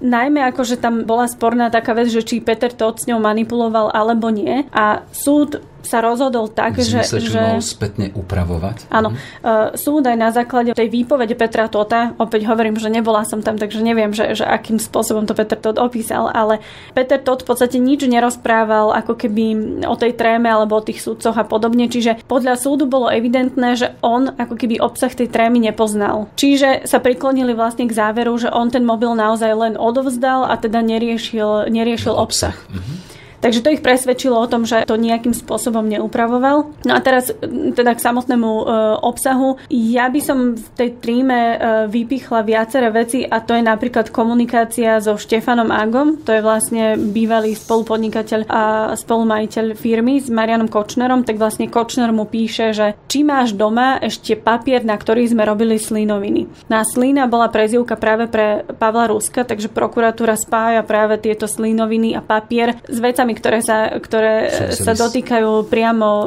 najmä 0.00 0.40
akože 0.48 0.80
tam 0.80 1.04
bola 1.04 1.28
sporná 1.28 1.68
taká 1.68 1.92
vec, 1.92 2.08
že 2.08 2.24
či 2.24 2.40
Peter 2.40 2.72
Todt 2.72 3.04
s 3.04 3.08
ňou 3.08 3.20
manipuloval 3.20 3.92
alebo 3.92 4.32
nie 4.32 4.64
a 4.72 5.04
súd 5.12 5.60
sa 5.82 6.02
rozhodol 6.02 6.50
tak, 6.50 6.78
že... 6.78 7.00
že 7.06 7.38
mohol 7.38 7.62
spätne 7.62 8.10
upravovať? 8.12 8.90
Áno. 8.90 9.14
Mhm. 9.14 9.78
Súd 9.78 10.04
aj 10.06 10.16
na 10.18 10.30
základe 10.34 10.74
tej 10.74 10.88
výpovede 10.90 11.38
Petra 11.38 11.70
Tota, 11.70 12.14
opäť 12.18 12.48
hovorím, 12.50 12.76
že 12.80 12.90
nebola 12.90 13.22
som 13.22 13.40
tam, 13.44 13.56
takže 13.60 13.80
neviem, 13.84 14.10
že, 14.10 14.34
že 14.34 14.44
akým 14.44 14.80
spôsobom 14.80 15.24
to 15.24 15.36
Peter 15.36 15.58
Tot 15.58 15.78
opísal, 15.78 16.30
ale 16.32 16.58
Peter 16.92 17.20
Tot 17.20 17.44
v 17.44 17.48
podstate 17.54 17.78
nič 17.78 18.04
nerozprával 18.08 18.94
ako 18.94 19.14
keby 19.14 19.44
o 19.86 19.94
tej 19.94 20.16
tréme 20.18 20.50
alebo 20.50 20.78
o 20.78 20.84
tých 20.84 21.02
súdcoch 21.02 21.36
a 21.36 21.46
podobne, 21.46 21.86
čiže 21.86 22.24
podľa 22.26 22.58
súdu 22.58 22.88
bolo 22.88 23.12
evidentné, 23.12 23.78
že 23.78 23.94
on 24.02 24.34
ako 24.34 24.54
keby 24.58 24.80
obsah 24.82 25.12
tej 25.12 25.30
trémy 25.30 25.62
nepoznal. 25.62 26.30
Čiže 26.36 26.88
sa 26.88 26.98
priklonili 26.98 27.54
vlastne 27.54 27.86
k 27.86 27.96
záveru, 27.96 28.34
že 28.38 28.50
on 28.50 28.72
ten 28.72 28.82
mobil 28.82 29.12
naozaj 29.14 29.52
len 29.54 29.74
odovzdal 29.78 30.48
a 30.48 30.54
teda 30.58 30.82
neriešil, 30.82 31.70
neriešil 31.70 32.14
obsah. 32.14 32.56
Mm-hmm. 32.68 33.17
Takže 33.38 33.62
to 33.62 33.72
ich 33.72 33.84
presvedčilo 33.84 34.34
o 34.34 34.50
tom, 34.50 34.66
že 34.66 34.82
to 34.84 34.98
nejakým 34.98 35.32
spôsobom 35.32 35.86
neupravoval. 35.86 36.74
No 36.82 36.92
a 36.92 37.00
teraz 37.00 37.30
teda 37.74 37.94
k 37.94 38.04
samotnému 38.04 38.50
e, 38.50 38.64
obsahu. 39.02 39.62
Ja 39.70 40.10
by 40.10 40.20
som 40.22 40.38
v 40.58 40.66
tej 40.74 40.90
tríme 40.98 41.38
e, 41.38 41.56
vypichla 41.86 42.42
viaceré 42.42 42.90
veci 42.90 43.22
a 43.22 43.38
to 43.38 43.54
je 43.54 43.62
napríklad 43.62 44.10
komunikácia 44.10 44.98
so 44.98 45.14
Štefanom 45.14 45.70
Agom, 45.70 46.18
to 46.22 46.34
je 46.34 46.42
vlastne 46.42 46.98
bývalý 46.98 47.54
spolupodnikateľ 47.54 48.50
a 48.50 48.62
spolumajiteľ 48.98 49.78
firmy 49.78 50.18
s 50.18 50.28
Marianom 50.28 50.66
Kočnerom, 50.66 51.22
tak 51.22 51.38
vlastne 51.38 51.70
Kočner 51.70 52.10
mu 52.10 52.26
píše, 52.26 52.74
že 52.74 52.98
či 53.06 53.22
máš 53.22 53.54
doma 53.54 53.98
ešte 54.02 54.34
papier, 54.34 54.82
na 54.82 54.98
ktorý 54.98 55.26
sme 55.30 55.46
robili 55.46 55.78
slínoviny. 55.78 56.68
Na 56.68 56.82
slína 56.82 57.30
bola 57.30 57.48
prezivka 57.48 57.94
práve 57.94 58.26
pre 58.26 58.66
Pavla 58.76 59.08
Ruska, 59.08 59.46
takže 59.46 59.70
prokuratúra 59.70 60.34
spája 60.34 60.82
práve 60.82 61.20
tieto 61.22 61.46
slínoviny 61.46 62.18
a 62.18 62.20
papier 62.20 62.76
s 62.86 62.98
vecami 62.98 63.27
vecami, 63.28 63.32
ktoré 63.36 63.58
sa, 63.60 63.78
ktoré 64.00 64.34
sa 64.72 64.92
dotýkajú 64.96 65.68
priamo 65.68 66.08
e, 66.08 66.26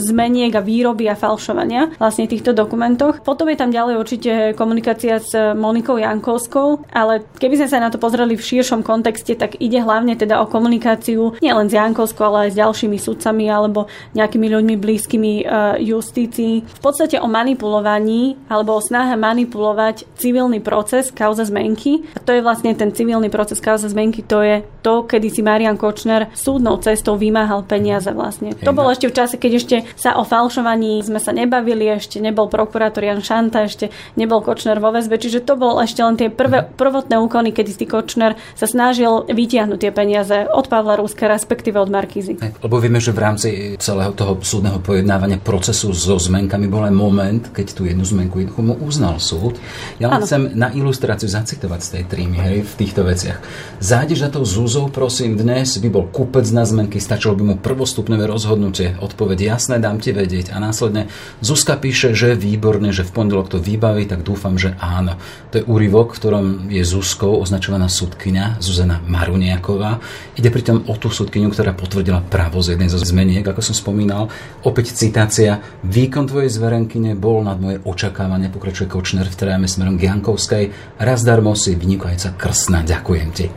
zmeniek 0.00 0.52
a 0.52 0.60
výroby 0.60 1.08
a 1.08 1.16
falšovania 1.16 1.96
vlastne 1.96 2.28
týchto 2.28 2.52
dokumentoch. 2.52 3.24
Potom 3.24 3.48
je 3.48 3.56
tam 3.56 3.72
ďalej 3.72 3.94
určite 3.96 4.32
komunikácia 4.56 5.16
s 5.16 5.32
Monikou 5.56 5.96
Jankovskou, 5.96 6.84
ale 6.92 7.24
keby 7.40 7.64
sme 7.64 7.68
sa 7.68 7.78
na 7.80 7.88
to 7.88 7.96
pozreli 7.96 8.36
v 8.36 8.44
širšom 8.44 8.84
kontexte, 8.84 9.32
tak 9.38 9.56
ide 9.60 9.80
hlavne 9.80 10.16
teda 10.18 10.44
o 10.44 10.50
komunikáciu 10.50 11.40
nielen 11.40 11.72
s 11.72 11.76
Jankovskou, 11.76 12.24
ale 12.28 12.38
aj 12.48 12.50
s 12.52 12.60
ďalšími 12.60 12.98
sudcami 13.00 13.48
alebo 13.48 13.88
nejakými 14.12 14.46
ľuďmi 14.52 14.74
blízkymi 14.76 15.32
e, 15.40 15.44
justícii. 15.88 16.54
V 16.68 16.80
podstate 16.82 17.16
o 17.16 17.28
manipulovaní 17.28 18.36
alebo 18.52 18.76
o 18.76 18.84
snahe 18.84 19.16
manipulovať 19.16 20.04
civilný 20.18 20.60
proces 20.60 21.08
kauza 21.14 21.48
zmenky. 21.48 22.04
A 22.16 22.20
to 22.20 22.34
je 22.36 22.44
vlastne 22.44 22.74
ten 22.76 22.92
civilný 22.92 23.32
proces 23.32 23.62
kauza 23.62 23.88
zmenky, 23.88 24.26
to 24.26 24.42
je 24.42 24.56
to, 24.82 25.06
kedy 25.06 25.30
si 25.30 25.40
Marian 25.40 25.78
Kočner 25.78 26.34
súdnou 26.42 26.82
cestou 26.82 27.14
vymáhal 27.14 27.62
peniaze 27.62 28.10
vlastne. 28.10 28.50
Hej, 28.58 28.66
to 28.66 28.74
bolo 28.74 28.90
no. 28.90 28.94
ešte 28.98 29.06
v 29.06 29.14
čase, 29.14 29.34
keď 29.38 29.52
ešte 29.54 29.76
sa 29.94 30.18
o 30.18 30.26
falšovaní 30.26 30.98
sme 31.06 31.22
sa 31.22 31.30
nebavili, 31.30 31.86
ešte 31.86 32.18
nebol 32.18 32.50
prokurátor 32.50 33.06
Jan 33.06 33.22
Šanta, 33.22 33.70
ešte 33.70 33.94
nebol 34.18 34.42
Kočner 34.42 34.82
vo 34.82 34.90
väzbe, 34.90 35.22
čiže 35.22 35.46
to 35.46 35.54
bolo 35.54 35.78
ešte 35.78 36.02
len 36.02 36.18
tie 36.18 36.28
prvé, 36.34 36.66
mhm. 36.66 36.74
prvotné 36.74 37.14
úkony, 37.22 37.54
kedy 37.54 37.70
si 37.70 37.86
Kočner 37.86 38.34
sa 38.58 38.66
snažil 38.66 39.22
vytiahnuť 39.30 39.78
tie 39.78 39.92
peniaze 39.94 40.50
od 40.50 40.66
Pavla 40.66 40.98
Ruska, 40.98 41.30
respektíve 41.30 41.78
od 41.78 41.92
Markízy. 41.92 42.34
Lebo 42.42 42.82
vieme, 42.82 42.98
že 42.98 43.14
v 43.14 43.20
rámci 43.22 43.48
celého 43.78 44.10
toho 44.18 44.42
súdneho 44.42 44.82
pojednávania 44.82 45.38
procesu 45.38 45.94
so 45.94 46.18
zmenkami 46.18 46.66
bol 46.66 46.82
aj 46.82 46.94
moment, 46.94 47.42
keď 47.54 47.66
tú 47.70 47.86
jednu 47.86 48.02
zmenku 48.02 48.42
mu 48.58 48.74
uznal 48.82 49.22
súd. 49.22 49.60
Ja 50.02 50.10
len 50.10 50.24
chcem 50.26 50.50
na 50.58 50.74
ilustráciu 50.74 51.30
zacitovať 51.30 51.80
z 51.80 51.88
tej 51.98 52.04
trímy, 52.10 52.38
hej, 52.42 52.56
v 52.66 52.74
týchto 52.74 53.06
veciach. 53.06 53.38
Zájdeš 53.78 54.26
za 54.26 54.30
tou 54.32 54.42
Zuzou, 54.42 54.88
prosím, 54.90 55.38
dnes 55.38 55.78
by 55.78 55.88
bol 55.92 56.08
kup 56.10 56.31
kúpec 56.32 56.48
na 56.56 56.64
zmenky, 56.64 56.96
stačilo 56.96 57.36
by 57.36 57.44
mu 57.44 57.54
prvostupné 57.60 58.16
rozhodnutie. 58.24 58.96
Odpoveď 59.04 59.52
jasné, 59.52 59.76
dám 59.76 60.00
ti 60.00 60.16
vedieť. 60.16 60.56
A 60.56 60.64
následne 60.64 61.12
Zuzka 61.44 61.76
píše, 61.76 62.16
že 62.16 62.32
je 62.32 62.40
výborné, 62.40 62.88
že 62.88 63.04
v 63.04 63.12
pondelok 63.12 63.52
to 63.52 63.60
vybaví, 63.60 64.08
tak 64.08 64.24
dúfam, 64.24 64.56
že 64.56 64.72
áno. 64.80 65.20
To 65.52 65.60
je 65.60 65.68
úryvok, 65.68 66.16
v 66.16 66.20
ktorom 66.24 66.44
je 66.72 66.80
Zuzkou 66.88 67.36
označovaná 67.36 67.92
sudkynia 67.92 68.56
Zuzana 68.64 69.04
Maruniaková. 69.04 70.00
Ide 70.32 70.48
pritom 70.48 70.88
o 70.88 70.96
tú 70.96 71.12
sudkyňu, 71.12 71.52
ktorá 71.52 71.76
potvrdila 71.76 72.24
právo 72.24 72.64
z 72.64 72.80
jednej 72.80 72.88
zo 72.88 72.96
zmeniek, 72.96 73.44
ako 73.44 73.60
som 73.60 73.76
spomínal. 73.76 74.32
Opäť 74.64 74.96
citácia. 74.96 75.60
Výkon 75.84 76.32
tvojej 76.32 76.48
zverenkyne 76.48 77.12
bol 77.12 77.44
nad 77.44 77.60
moje 77.60 77.84
očakávanie, 77.84 78.48
pokračuje 78.48 78.88
Kočner 78.88 79.28
v 79.28 79.36
tréme 79.36 79.68
smerom 79.68 80.00
k 80.00 80.08
Jankovskej. 80.08 80.96
Raz 80.96 81.28
darmo 81.28 81.52
si 81.52 81.76
vynikajúca 81.76 82.32
krsna, 82.40 82.88
ďakujem 82.88 83.28
ti. 83.36 83.52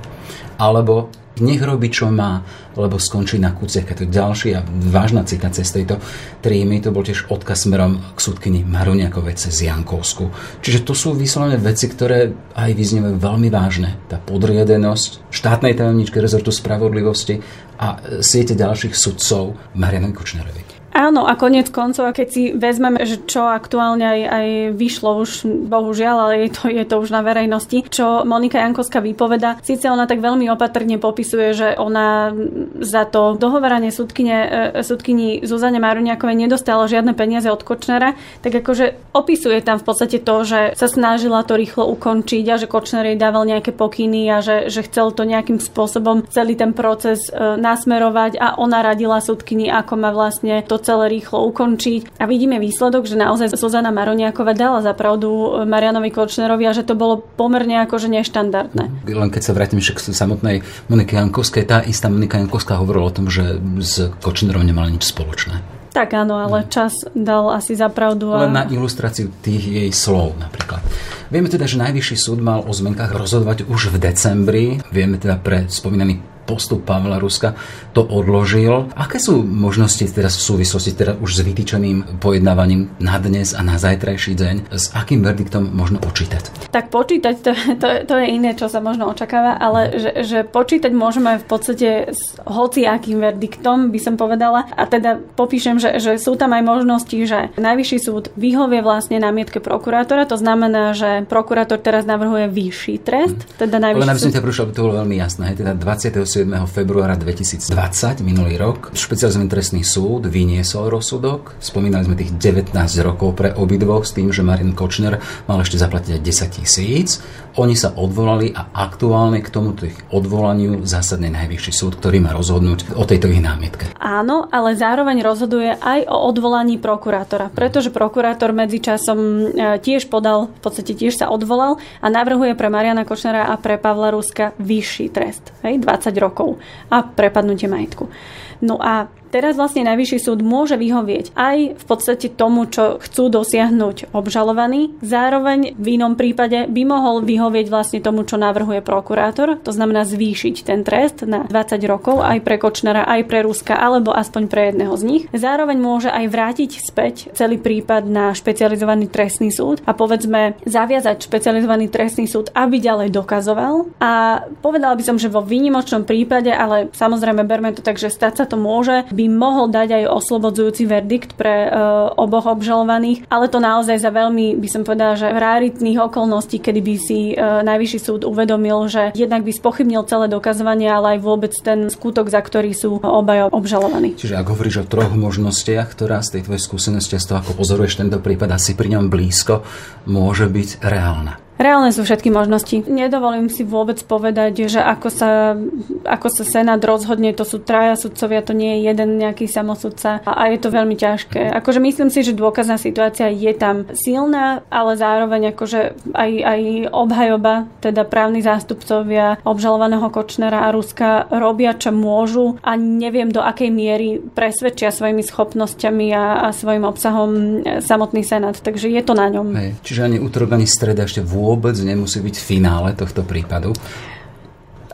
Alebo 0.60 1.24
nech 1.42 1.62
robí, 1.64 1.92
čo 1.92 2.08
má, 2.12 2.44
lebo 2.76 3.00
skončí 3.00 3.40
na 3.40 3.52
kuciach. 3.52 3.92
To 3.92 4.04
je 4.04 4.12
ďalšia 4.12 4.64
vážna 4.92 5.24
citácia 5.28 5.64
z 5.64 5.82
tejto 5.82 5.96
trímy, 6.40 6.84
to 6.84 6.92
bol 6.92 7.04
tiež 7.04 7.28
odkaz 7.32 7.68
smerom 7.68 8.00
k 8.16 8.20
súdkyni 8.20 8.62
Maruniakovej 8.68 9.40
cez 9.40 9.64
Jankovsku. 9.64 10.32
Čiže 10.62 10.84
to 10.84 10.94
sú 10.94 11.16
vyslovené 11.16 11.58
veci, 11.60 11.88
ktoré 11.88 12.32
aj 12.56 12.72
vyznievajú 12.76 13.16
veľmi 13.20 13.50
vážne. 13.52 13.98
Tá 14.12 14.20
podriadenosť 14.20 15.32
štátnej 15.32 15.76
tajomničky 15.76 16.20
rezortu 16.20 16.52
spravodlivosti 16.52 17.40
a 17.80 18.00
siete 18.24 18.56
ďalších 18.56 18.96
sudcov 18.96 19.56
Marianovi 19.76 20.16
Kočnerovi. 20.16 20.75
Áno, 20.96 21.28
a 21.28 21.36
konec 21.36 21.76
koncov, 21.76 22.16
keď 22.16 22.28
si 22.32 22.56
vezmeme, 22.56 23.04
že 23.04 23.20
čo 23.28 23.52
aktuálne 23.52 24.08
aj, 24.08 24.20
aj 24.32 24.48
vyšlo 24.80 25.28
už, 25.28 25.44
bohužiaľ, 25.68 26.16
ale 26.24 26.48
je 26.48 26.50
to, 26.56 26.64
je 26.72 26.86
to 26.88 26.96
už 27.04 27.12
na 27.12 27.20
verejnosti, 27.20 27.84
čo 27.92 28.24
Monika 28.24 28.64
Jankovská 28.64 29.04
vypoveda, 29.04 29.60
síce 29.60 29.92
ona 29.92 30.08
tak 30.08 30.24
veľmi 30.24 30.48
opatrne 30.56 30.96
popisuje, 30.96 31.52
že 31.52 31.68
ona 31.76 32.32
za 32.80 33.04
to 33.12 33.36
dohovaranie 33.36 33.92
súdkyne, 33.92 34.38
e, 34.80 34.88
súdkyni 34.88 35.44
Zuzane 35.44 35.84
Maruniakovej 35.84 36.48
nedostala 36.48 36.88
žiadne 36.88 37.12
peniaze 37.12 37.52
od 37.52 37.60
Kočnera, 37.60 38.16
tak 38.40 38.64
akože 38.64 39.12
opisuje 39.12 39.60
tam 39.68 39.84
v 39.84 39.92
podstate 39.92 40.24
to, 40.24 40.48
že 40.48 40.80
sa 40.80 40.88
snažila 40.88 41.44
to 41.44 41.60
rýchlo 41.60 41.92
ukončiť 41.92 42.46
a 42.48 42.56
že 42.56 42.72
Kočner 42.72 43.04
jej 43.04 43.20
dával 43.20 43.44
nejaké 43.44 43.76
pokyny 43.76 44.32
a 44.32 44.40
že, 44.40 44.72
že 44.72 44.88
chcel 44.88 45.12
to 45.12 45.28
nejakým 45.28 45.60
spôsobom 45.60 46.24
celý 46.32 46.56
ten 46.56 46.72
proces 46.72 47.28
e, 47.28 47.60
nasmerovať 47.60 48.40
a 48.40 48.56
ona 48.56 48.80
radila 48.80 49.20
súdkyni, 49.20 49.68
ako 49.68 49.94
má 50.00 50.16
vlastne 50.16 50.64
to 50.64 50.85
celé 50.86 51.10
rýchlo 51.10 51.50
ukončiť. 51.50 52.22
A 52.22 52.30
vidíme 52.30 52.62
výsledok, 52.62 53.10
že 53.10 53.18
naozaj 53.18 53.58
Zuzana 53.58 53.90
Maroniakova 53.90 54.54
dala 54.54 54.86
za 54.86 54.94
pravdu 54.94 55.66
Marianovi 55.66 56.14
Kočnerovi 56.14 56.70
a 56.70 56.78
že 56.78 56.86
to 56.86 56.94
bolo 56.94 57.26
pomerne 57.36 57.82
akože 57.90 58.06
neštandardné. 58.14 59.10
Len 59.10 59.30
keď 59.34 59.42
sa 59.42 59.58
vrátim 59.58 59.82
však 59.82 59.98
k 59.98 60.14
samotnej 60.14 60.62
Monike 60.86 61.18
Jankovskej, 61.18 61.66
tá 61.66 61.82
istá 61.82 62.06
Monika 62.14 62.38
Jankovská 62.38 62.78
hovorila 62.78 63.10
o 63.10 63.16
tom, 63.16 63.26
že 63.26 63.58
s 63.82 64.14
Kočnerom 64.22 64.62
nemala 64.62 64.94
nič 64.94 65.10
spoločné. 65.10 65.74
Tak 65.96 66.12
áno, 66.12 66.36
ale 66.36 66.68
čas 66.68 67.08
dal 67.16 67.56
asi 67.56 67.72
za 67.72 67.88
pravdu. 67.88 68.36
A... 68.36 68.44
Len 68.44 68.52
na 68.52 68.68
ilustráciu 68.68 69.32
tých 69.40 69.64
jej 69.64 69.92
slov 69.96 70.36
napríklad. 70.36 70.84
Vieme 71.32 71.48
teda, 71.48 71.64
že 71.72 71.80
Najvyšší 71.80 72.20
súd 72.20 72.44
mal 72.44 72.68
o 72.68 72.72
zmenkách 72.76 73.16
rozhodovať 73.16 73.64
už 73.72 73.96
v 73.96 74.04
decembri. 74.04 74.66
Vieme 74.92 75.16
teda 75.16 75.40
pre 75.40 75.72
spomínaný 75.72 76.35
postup 76.46 76.86
Pavla 76.88 77.20
Ruska 77.20 77.58
to 77.92 78.06
odložil. 78.06 78.88
Aké 78.96 79.20
sú 79.20 79.44
možnosti 79.44 80.06
teraz 80.14 80.38
v 80.40 80.44
súvislosti 80.56 80.96
teda 80.96 81.18
už 81.20 81.30
s 81.36 81.40
vytýčeným 81.42 82.22
pojednávaním 82.22 82.94
na 83.02 83.18
dnes 83.20 83.58
a 83.58 83.66
na 83.66 83.76
zajtrajší 83.76 84.34
deň? 84.38 84.56
S 84.72 84.94
akým 84.94 85.26
verdiktom 85.26 85.68
možno 85.74 85.98
počítať? 86.00 86.72
Tak 86.72 86.94
počítať, 86.94 87.36
to, 87.42 87.52
to, 87.82 87.88
to 88.08 88.14
je 88.22 88.28
iné, 88.30 88.54
čo 88.54 88.70
sa 88.70 88.80
možno 88.80 89.10
očakáva, 89.10 89.58
ale 89.58 89.98
že, 89.98 90.12
že 90.24 90.40
počítať 90.46 90.94
môžeme 90.94 91.42
v 91.42 91.46
podstate 91.46 91.90
s 92.14 92.38
hociakým 92.46 93.20
verdiktom, 93.20 93.90
by 93.90 94.00
som 94.00 94.16
povedala. 94.16 94.70
A 94.78 94.86
teda 94.86 95.18
popíšem, 95.36 95.82
že, 95.82 95.98
že 95.98 96.22
sú 96.22 96.38
tam 96.38 96.54
aj 96.54 96.64
možnosti, 96.64 97.18
že 97.26 97.56
Najvyšší 97.56 97.98
súd 97.98 98.30
vyhovie 98.36 98.84
vlastne 98.84 99.18
námietke 99.18 99.64
prokurátora, 99.64 100.28
to 100.28 100.36
znamená, 100.36 100.92
že 100.92 101.24
prokurátor 101.26 101.80
teraz 101.80 102.04
navrhuje 102.04 102.52
vyšší 102.52 102.96
trest. 103.00 103.42
Teda 103.56 103.80
najvyšší 103.80 104.04
Ale 104.04 104.12
aby 104.12 104.22
som 104.22 104.36
ťa 104.36 104.44
prúšil, 104.44 104.64
aby 104.68 104.74
to 104.76 104.84
bolo 104.84 104.96
veľmi 105.02 105.16
jasné. 105.16 105.56
Teda 105.56 105.72
27 105.72 106.28
7. 106.36 106.52
februára 106.68 107.16
2020, 107.16 108.20
minulý 108.20 108.60
rok, 108.60 108.92
špecializovaný 108.92 109.48
trestný 109.48 109.88
súd 109.88 110.28
vyniesol 110.28 110.92
rozsudok. 110.92 111.56
Spomínali 111.64 112.04
sme 112.04 112.20
tých 112.20 112.36
19 112.36 112.76
rokov 113.08 113.40
pre 113.40 113.56
obidvoch 113.56 114.04
s 114.04 114.12
tým, 114.12 114.36
že 114.36 114.44
Marin 114.44 114.76
Kočner 114.76 115.24
mal 115.48 115.64
ešte 115.64 115.80
zaplatiť 115.80 116.20
aj 116.20 116.22
10 116.28 116.58
tisíc. 116.60 117.24
Oni 117.56 117.72
sa 117.72 117.96
odvolali 117.96 118.52
a 118.52 118.68
aktuálne 118.76 119.40
k 119.40 119.48
tomuto 119.48 119.88
ich 119.88 119.96
odvolaniu 120.12 120.84
zásadne 120.84 121.32
najvyšší 121.32 121.72
súd, 121.72 121.96
ktorý 121.96 122.20
má 122.20 122.36
rozhodnúť 122.36 123.00
o 123.00 123.08
tejto 123.08 123.32
ich 123.32 123.40
námietke. 123.40 123.96
Áno, 123.96 124.52
ale 124.52 124.76
zároveň 124.76 125.24
rozhoduje 125.24 125.72
aj 125.80 126.04
o 126.12 126.18
odvolaní 126.28 126.76
prokurátora, 126.76 127.48
pretože 127.56 127.96
prokurátor 127.96 128.52
medzičasom 128.52 129.20
e, 129.20 129.44
tiež 129.80 130.12
podal, 130.12 130.52
v 130.52 130.60
podstate 130.60 130.92
tiež 131.00 131.16
sa 131.16 131.32
odvolal 131.32 131.80
a 132.04 132.08
navrhuje 132.12 132.60
pre 132.60 132.68
Mariana 132.68 133.08
Kočnera 133.08 133.48
a 133.48 133.56
pre 133.56 133.80
Pavla 133.80 134.12
Ruska 134.12 134.52
vyšší 134.60 135.16
trest, 135.16 135.56
hej, 135.64 135.80
20 135.80 136.12
rokov 136.20 136.60
a 136.92 137.08
prepadnutie 137.08 137.72
majetku. 137.72 138.12
No 138.60 138.80
a 138.84 139.08
teraz 139.36 139.60
vlastne 139.60 139.84
Najvyšší 139.84 140.20
súd 140.24 140.40
môže 140.40 140.80
vyhovieť 140.80 141.36
aj 141.36 141.58
v 141.76 141.84
podstate 141.84 142.32
tomu, 142.32 142.72
čo 142.72 143.04
chcú 143.04 143.28
dosiahnuť 143.28 144.16
obžalovaní. 144.16 144.96
Zároveň 145.04 145.76
v 145.76 146.00
inom 146.00 146.16
prípade 146.16 146.72
by 146.72 146.82
mohol 146.88 147.20
vyhovieť 147.20 147.68
vlastne 147.68 148.00
tomu, 148.00 148.24
čo 148.24 148.40
navrhuje 148.40 148.80
prokurátor, 148.80 149.60
to 149.60 149.76
znamená 149.76 150.08
zvýšiť 150.08 150.56
ten 150.64 150.88
trest 150.88 151.28
na 151.28 151.44
20 151.44 151.84
rokov 151.84 152.24
aj 152.24 152.40
pre 152.48 152.56
Kočnera, 152.56 153.04
aj 153.04 153.28
pre 153.28 153.44
Ruska, 153.44 153.76
alebo 153.76 154.16
aspoň 154.16 154.48
pre 154.48 154.72
jedného 154.72 154.96
z 154.96 155.04
nich. 155.04 155.24
Zároveň 155.36 155.76
môže 155.76 156.08
aj 156.08 156.32
vrátiť 156.32 156.72
späť 156.80 157.36
celý 157.36 157.60
prípad 157.60 158.08
na 158.08 158.32
špecializovaný 158.32 159.12
trestný 159.12 159.52
súd 159.52 159.84
a 159.84 159.92
povedzme 159.92 160.56
zaviazať 160.64 161.28
špecializovaný 161.28 161.92
trestný 161.92 162.26
súd, 162.30 162.54
aby 162.56 162.80
ďalej 162.80 163.12
dokazoval. 163.12 163.92
A 164.00 164.46
povedala 164.64 164.96
by 164.96 165.04
som, 165.04 165.18
že 165.20 165.28
vo 165.28 165.44
výnimočnom 165.44 166.08
prípade, 166.08 166.54
ale 166.54 166.88
samozrejme 166.96 167.44
berme 167.44 167.76
to 167.76 167.84
tak, 167.84 168.00
že 168.00 168.14
stať 168.14 168.34
sa 168.40 168.46
to 168.46 168.56
môže, 168.56 169.04
by 169.12 169.25
by 169.26 169.28
mohol 169.34 169.66
dať 169.74 170.06
aj 170.06 170.14
oslobodzujúci 170.14 170.86
verdikt 170.86 171.34
pre 171.34 171.66
e, 171.66 171.70
oboch 172.14 172.46
obžalovaných, 172.46 173.26
ale 173.26 173.50
to 173.50 173.58
naozaj 173.58 173.98
za 173.98 174.14
veľmi, 174.14 174.54
by 174.62 174.68
som 174.70 174.86
povedala, 174.86 175.18
že 175.18 175.34
raritných 175.34 175.98
okolností, 175.98 176.62
kedy 176.62 176.82
by 176.86 176.96
si 177.02 177.34
e, 177.34 177.36
Najvyšší 177.66 178.00
súd 178.00 178.22
uvedomil, 178.22 178.86
že 178.86 179.10
jednak 179.18 179.42
by 179.42 179.50
spochybnil 179.50 180.06
celé 180.06 180.30
dokazovanie, 180.30 180.86
ale 180.86 181.18
aj 181.18 181.20
vôbec 181.26 181.54
ten 181.58 181.90
skutok, 181.90 182.30
za 182.30 182.46
ktorý 182.46 182.78
sú 182.78 183.02
obaja 183.02 183.50
obžalovaní. 183.50 184.14
Čiže 184.14 184.38
ak 184.38 184.54
hovoríš 184.54 184.86
o 184.86 184.90
troch 184.90 185.18
možnostiach, 185.18 185.90
ktorá 185.90 186.22
z 186.22 186.38
tej 186.38 186.42
tvojej 186.46 186.62
skúsenosti 186.62 187.18
z 187.18 187.26
toho, 187.26 187.42
ako 187.42 187.58
pozoruješ 187.58 187.98
tento 187.98 188.22
prípad, 188.22 188.54
asi 188.54 188.78
pri 188.78 188.94
ňom 189.00 189.10
blízko, 189.10 189.66
môže 190.06 190.46
byť 190.46 190.86
reálna. 190.86 191.45
Reálne 191.56 191.96
sú 191.96 192.04
všetky 192.04 192.28
možnosti. 192.36 192.84
Nedovolím 192.84 193.48
si 193.48 193.64
vôbec 193.64 193.96
povedať, 194.04 194.68
že 194.68 194.84
ako 194.84 195.08
sa, 195.08 195.56
ako 196.04 196.28
sa 196.28 196.44
Senát 196.44 196.84
rozhodne, 196.84 197.32
to 197.32 197.48
sú 197.48 197.64
traja 197.64 197.96
sudcovia, 197.96 198.44
to 198.44 198.52
nie 198.52 198.80
je 198.80 198.92
jeden 198.92 199.16
nejaký 199.16 199.48
samosudca 199.48 200.20
a, 200.28 200.32
a 200.36 200.44
je 200.52 200.60
to 200.60 200.68
veľmi 200.68 201.00
ťažké. 201.00 201.56
Akože 201.64 201.80
myslím 201.80 202.12
si, 202.12 202.28
že 202.28 202.36
dôkazná 202.36 202.76
situácia 202.76 203.32
je 203.32 203.56
tam 203.56 203.88
silná, 203.96 204.68
ale 204.68 205.00
zároveň 205.00 205.56
akože 205.56 206.12
aj, 206.12 206.32
aj 206.44 206.62
obhajoba, 206.92 207.72
teda 207.80 208.04
právni 208.04 208.44
zástupcovia 208.44 209.40
obžalovaného 209.48 210.12
Kočnera 210.12 210.68
a 210.68 210.76
Ruska 210.76 211.32
robia, 211.32 211.72
čo 211.72 211.96
môžu 211.96 212.60
a 212.60 212.76
neviem 212.76 213.32
do 213.32 213.40
akej 213.40 213.72
miery 213.72 214.20
presvedčia 214.20 214.92
svojimi 214.92 215.24
schopnosťami 215.24 216.12
a, 216.12 216.26
a 216.46 216.48
svojim 216.52 216.84
obsahom 216.84 217.64
samotný 217.80 218.28
Senát. 218.28 218.60
Takže 218.60 218.92
je 218.92 219.02
to 219.02 219.16
na 219.16 219.32
ňom. 219.32 219.48
Hej, 219.56 219.72
čiže 219.88 220.04
ani 220.04 220.18
útorok, 220.20 220.60
ani 220.60 220.68
streda 220.68 221.08
ešte 221.08 221.24
vôbec 221.24 221.45
vôbec 221.46 221.78
nemusí 221.86 222.18
byť 222.18 222.36
finále 222.42 222.98
tohto 222.98 223.22
prípadu? 223.22 223.70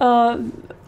Uh, 0.01 0.35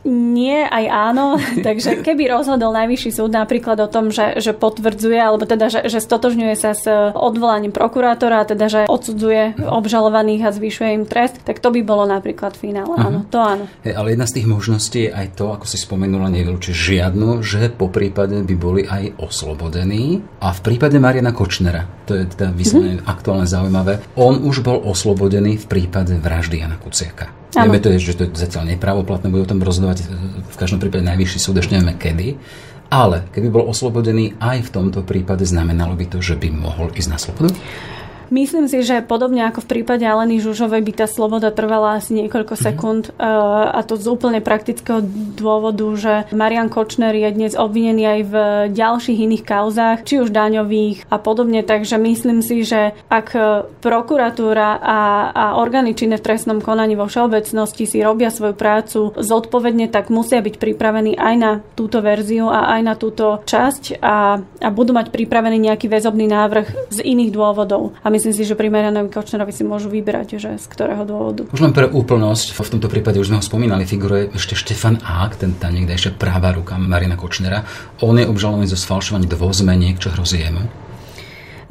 nie, 0.04 0.68
aj 0.68 0.86
áno. 0.92 1.40
Takže 1.68 2.04
keby 2.04 2.28
rozhodol 2.28 2.76
najvyšší 2.76 3.12
súd 3.24 3.32
napríklad 3.32 3.80
o 3.80 3.88
tom, 3.88 4.12
že, 4.12 4.40
že 4.44 4.52
potvrdzuje, 4.52 5.16
alebo 5.16 5.48
teda, 5.48 5.72
že, 5.72 5.88
že 5.88 6.04
stotožňuje 6.04 6.56
sa 6.60 6.76
s 6.76 6.86
odvolaním 7.16 7.72
prokurátora, 7.72 8.44
teda, 8.44 8.66
že 8.68 8.82
odsudzuje 8.92 9.64
obžalovaných 9.64 10.42
a 10.44 10.56
zvyšuje 10.56 10.90
im 10.92 11.06
trest, 11.08 11.40
tak 11.48 11.64
to 11.64 11.72
by 11.72 11.82
bolo 11.82 12.04
napríklad 12.04 12.54
finále. 12.60 12.92
Uh-huh. 12.92 13.08
Áno, 13.08 13.20
to 13.32 13.40
áno. 13.40 13.66
Hey, 13.82 13.96
ale 13.96 14.14
jedna 14.14 14.28
z 14.28 14.44
tých 14.44 14.48
možností 14.48 15.00
je 15.08 15.16
aj 15.16 15.40
to, 15.40 15.56
ako 15.56 15.66
si 15.66 15.80
spomenula, 15.80 16.28
nevylúči 16.28 16.76
žiadnu, 16.76 17.40
že 17.40 17.72
po 17.72 17.88
prípade 17.88 18.44
by 18.44 18.56
boli 18.60 18.84
aj 18.84 19.16
oslobodení. 19.24 20.20
A 20.44 20.52
v 20.52 20.60
prípade 20.60 21.00
Mariana 21.00 21.32
Kočnera, 21.32 21.88
to 22.04 22.20
je 22.20 22.28
teda 22.28 22.52
vyslovene 22.52 23.00
uh-huh. 23.00 23.08
aktuálne 23.08 23.48
zaujímavé, 23.48 24.04
on 24.20 24.44
už 24.44 24.60
bol 24.60 24.84
oslobodený 24.84 25.64
v 25.64 25.66
prípade 25.72 26.20
vraždy 26.20 26.60
Jana 26.60 26.76
Kuciaka. 26.76 27.43
Vieme 27.54 27.78
to, 27.78 27.94
že 28.02 28.18
to 28.18 28.26
je 28.26 28.34
zatiaľ 28.34 28.74
nepravoplatné, 28.74 29.30
bude 29.30 29.46
o 29.46 29.52
tom 29.54 29.62
rozhodovať 29.62 30.10
v 30.50 30.56
každom 30.58 30.82
prípade 30.82 31.06
najvyšší 31.06 31.40
súd, 31.40 31.62
ešte 31.62 31.78
nevieme 31.78 31.94
kedy. 31.94 32.28
Ale 32.94 33.26
keby 33.34 33.50
bol 33.50 33.66
oslobodený 33.70 34.38
aj 34.38 34.70
v 34.70 34.74
tomto 34.74 35.02
prípade, 35.02 35.46
znamenalo 35.46 35.98
by 35.98 36.06
to, 36.14 36.22
že 36.22 36.38
by 36.38 36.54
mohol 36.54 36.94
ísť 36.94 37.10
na 37.10 37.18
slobodu? 37.18 37.50
Myslím 38.34 38.66
si, 38.66 38.82
že 38.82 39.06
podobne 39.06 39.46
ako 39.46 39.62
v 39.62 39.70
prípade 39.78 40.02
Aleny 40.02 40.42
Žužovej 40.42 40.82
by 40.82 40.94
tá 40.98 41.06
sloboda 41.06 41.54
trvala 41.54 42.02
asi 42.02 42.18
niekoľko 42.18 42.58
mhm. 42.58 42.62
sekúnd 42.66 43.04
mm. 43.14 43.22
a 43.78 43.80
to 43.86 43.94
z 43.94 44.10
úplne 44.10 44.42
praktického 44.42 45.06
dôvodu, 45.38 45.86
že 45.94 46.14
Marian 46.34 46.74
Kočner 46.74 47.14
je 47.14 47.30
dnes 47.30 47.54
obvinený 47.54 48.04
aj 48.10 48.22
v 48.26 48.36
ďalších 48.74 49.22
iných 49.30 49.44
kauzách, 49.46 49.98
či 50.02 50.18
už 50.18 50.34
daňových 50.34 51.06
a 51.14 51.22
podobne, 51.22 51.62
takže 51.62 52.02
myslím 52.02 52.42
si, 52.42 52.66
že 52.66 52.98
ak 53.14 53.38
prokuratúra 53.86 54.82
a, 54.82 55.00
a 55.30 55.46
orgány 55.62 55.94
činné 55.94 56.18
v 56.18 56.26
trestnom 56.26 56.58
konaní 56.58 56.98
vo 56.98 57.06
všeobecnosti 57.06 57.86
si 57.86 58.02
robia 58.02 58.34
svoju 58.34 58.58
prácu 58.58 59.14
zodpovedne, 59.14 59.94
tak 59.94 60.10
musia 60.10 60.42
byť 60.42 60.58
pripravení 60.58 61.14
aj 61.22 61.36
na 61.38 61.52
túto 61.78 62.02
verziu 62.02 62.50
a 62.50 62.74
aj 62.74 62.82
na 62.82 62.94
túto 62.98 63.46
časť 63.46 64.02
a, 64.02 64.42
a 64.42 64.70
budú 64.74 64.98
mať 64.98 65.14
pripravený 65.14 65.70
nejaký 65.70 65.86
väzobný 65.86 66.26
návrh 66.26 66.90
z 66.90 66.98
iných 67.06 67.30
dôvodov. 67.30 67.94
A 68.02 68.10
my 68.10 68.23
myslím 68.24 68.40
si, 68.40 68.48
že 68.48 68.56
pri 68.56 68.72
Marianovi 68.72 69.12
Kočnerovi 69.12 69.52
si 69.52 69.68
môžu 69.68 69.92
vybrať, 69.92 70.40
že 70.40 70.56
z 70.56 70.66
ktorého 70.72 71.04
dôvodu. 71.04 71.44
Už 71.52 71.60
len 71.60 71.76
pre 71.76 71.92
úplnosť, 71.92 72.56
v 72.56 72.72
tomto 72.80 72.88
prípade 72.88 73.20
už 73.20 73.28
sme 73.28 73.44
ho 73.44 73.44
spomínali, 73.44 73.84
figuruje 73.84 74.32
ešte 74.32 74.56
Štefan 74.56 75.04
Ák, 75.04 75.36
ten 75.36 75.60
tá 75.60 75.68
niekdejšia 75.68 76.16
práva 76.16 76.56
ruka 76.56 76.80
Mariana 76.80 77.20
Kočnera. 77.20 77.68
On 78.00 78.16
je 78.16 78.24
obžalovaný 78.24 78.72
zo 78.72 78.80
sfalšovania 78.80 79.28
dvozmeniek, 79.28 80.00
čo 80.00 80.16
hrozí 80.16 80.40
jemu. 80.40 80.83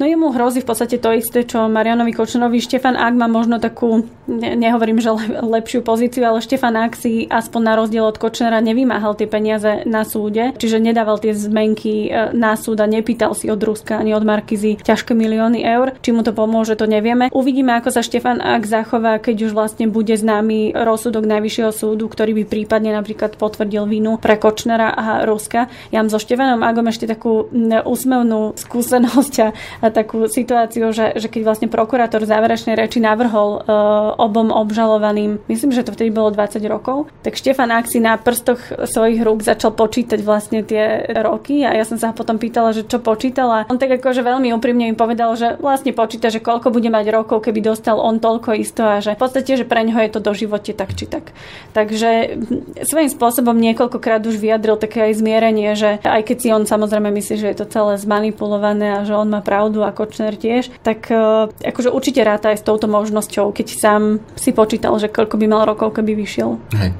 No 0.01 0.09
jemu 0.09 0.33
hrozí 0.33 0.61
v 0.61 0.67
podstate 0.69 0.97
to 0.97 1.13
isté, 1.13 1.45
čo 1.45 1.69
Marianovi 1.69 2.13
Kočnerovi. 2.13 2.63
Štefan 2.63 2.97
Ak 2.97 3.13
má 3.13 3.29
možno 3.29 3.61
takú, 3.61 4.07
ne, 4.25 4.57
nehovorím, 4.57 4.97
že 5.01 5.13
lepšiu 5.41 5.85
pozíciu, 5.85 6.25
ale 6.25 6.41
Štefan 6.41 6.75
Ak 6.77 6.97
si 6.97 7.29
aspoň 7.29 7.61
na 7.61 7.73
rozdiel 7.77 8.05
od 8.05 8.17
Kočnera 8.17 8.63
nevymáhal 8.63 9.13
tie 9.13 9.29
peniaze 9.29 9.85
na 9.85 10.05
súde, 10.07 10.53
čiže 10.57 10.81
nedával 10.81 11.21
tie 11.21 11.35
zmenky 11.35 12.09
e, 12.09 12.33
na 12.33 12.57
súd 12.57 12.81
a 12.81 12.87
nepýtal 12.89 13.37
si 13.37 13.49
od 13.49 13.61
Ruska 13.61 14.01
ani 14.01 14.17
od 14.17 14.25
Markizy 14.25 14.81
ťažké 14.81 15.13
milióny 15.13 15.61
eur. 15.61 15.93
Či 16.01 16.09
mu 16.15 16.25
to 16.25 16.33
pomôže, 16.33 16.73
to 16.77 16.89
nevieme. 16.89 17.29
Uvidíme, 17.33 17.77
ako 17.77 17.93
sa 17.93 18.01
Štefan 18.01 18.41
Ak 18.41 18.65
zachová, 18.65 19.21
keď 19.21 19.49
už 19.49 19.51
vlastne 19.53 19.87
bude 19.89 20.13
známy 20.13 20.73
rozsudok 20.73 21.25
Najvyššieho 21.27 21.71
súdu, 21.71 22.09
ktorý 22.09 22.33
by 22.41 22.43
prípadne 22.49 22.91
napríklad 22.93 23.37
potvrdil 23.37 23.85
vinu 23.85 24.17
pre 24.17 24.35
Kočnera 24.37 24.91
a 24.93 25.23
Ruska. 25.23 25.69
Ja 25.93 26.01
mám 26.01 26.09
so 26.09 26.19
Štefanom 26.19 26.61
Agom 26.65 26.89
ešte 26.89 27.05
takú 27.05 27.47
úsmevnú 27.83 28.55
skúsenosť 28.57 29.35
a 29.81 29.82
takú 29.89 30.29
situáciu, 30.29 30.93
že, 30.93 31.17
že 31.17 31.27
keď 31.27 31.41
vlastne 31.43 31.67
prokurátor 31.67 32.23
záverečnej 32.23 32.77
reči 32.77 33.01
navrhol 33.01 33.59
uh, 33.59 34.15
obom 34.21 34.53
obžalovaným, 34.53 35.41
myslím, 35.49 35.73
že 35.73 35.83
to 35.83 35.91
vtedy 35.91 36.13
bolo 36.13 36.31
20 36.31 36.61
rokov, 36.69 37.09
tak 37.25 37.35
Štefan 37.35 37.73
Ak 37.73 37.89
si 37.89 37.97
na 37.97 38.15
prstoch 38.15 38.59
svojich 38.85 39.19
rúk 39.25 39.41
začal 39.41 39.73
počítať 39.73 40.19
vlastne 40.21 40.61
tie 40.61 41.09
roky 41.23 41.65
a 41.65 41.73
ja 41.73 41.87
som 41.87 41.97
sa 41.97 42.13
potom 42.13 42.37
pýtala, 42.37 42.75
že 42.75 42.85
čo 42.85 43.01
počítala. 43.01 43.65
On 43.71 43.81
tak 43.81 43.97
akože 43.97 44.21
veľmi 44.21 44.53
úprimne 44.53 44.91
mi 44.91 44.95
povedal, 44.95 45.33
že 45.33 45.57
vlastne 45.57 45.95
počíta, 45.95 46.29
že 46.29 46.43
koľko 46.43 46.69
bude 46.69 46.91
mať 46.93 47.09
rokov, 47.09 47.41
keby 47.41 47.63
dostal 47.63 47.97
on 47.97 48.21
toľko 48.21 48.53
isto 48.59 48.85
a 48.85 49.01
že 49.01 49.17
v 49.17 49.21
podstate, 49.23 49.57
že 49.57 49.65
pre 49.65 49.81
ňoho 49.87 49.99
je 50.05 50.11
to 50.13 50.19
do 50.21 50.31
živote 50.35 50.75
tak 50.77 50.93
či 50.93 51.09
tak. 51.09 51.33
Takže 51.73 52.37
svojím 52.85 53.09
spôsobom 53.09 53.57
niekoľkokrát 53.57 54.21
už 54.27 54.37
vyjadril 54.37 54.77
také 54.77 55.09
aj 55.09 55.23
zmierenie, 55.23 55.73
že 55.73 55.97
aj 56.05 56.21
keď 56.27 56.37
si 56.37 56.47
on 56.53 56.63
samozrejme 56.69 57.09
myslí, 57.09 57.35
že 57.41 57.49
je 57.49 57.57
to 57.57 57.71
celé 57.71 57.97
zmanipulované 57.97 59.01
a 59.01 59.07
že 59.07 59.17
on 59.17 59.31
má 59.31 59.41
pravdu, 59.41 59.72
pravdu 59.73 59.89
a 59.89 59.89
Kočner 59.89 60.37
tiež, 60.37 60.69
tak 60.85 61.09
e, 61.09 61.49
akože 61.49 61.89
určite 61.89 62.21
ráta 62.21 62.53
aj 62.53 62.61
s 62.61 62.67
touto 62.67 62.85
možnosťou, 62.85 63.49
keď 63.49 63.67
sám 63.73 64.21
si 64.37 64.53
počítal, 64.53 64.93
že 65.01 65.09
koľko 65.09 65.41
by 65.41 65.45
mal 65.49 65.65
rokov, 65.65 65.97
keby 65.97 66.13
vyšiel. 66.13 66.61
Hej. 66.77 66.93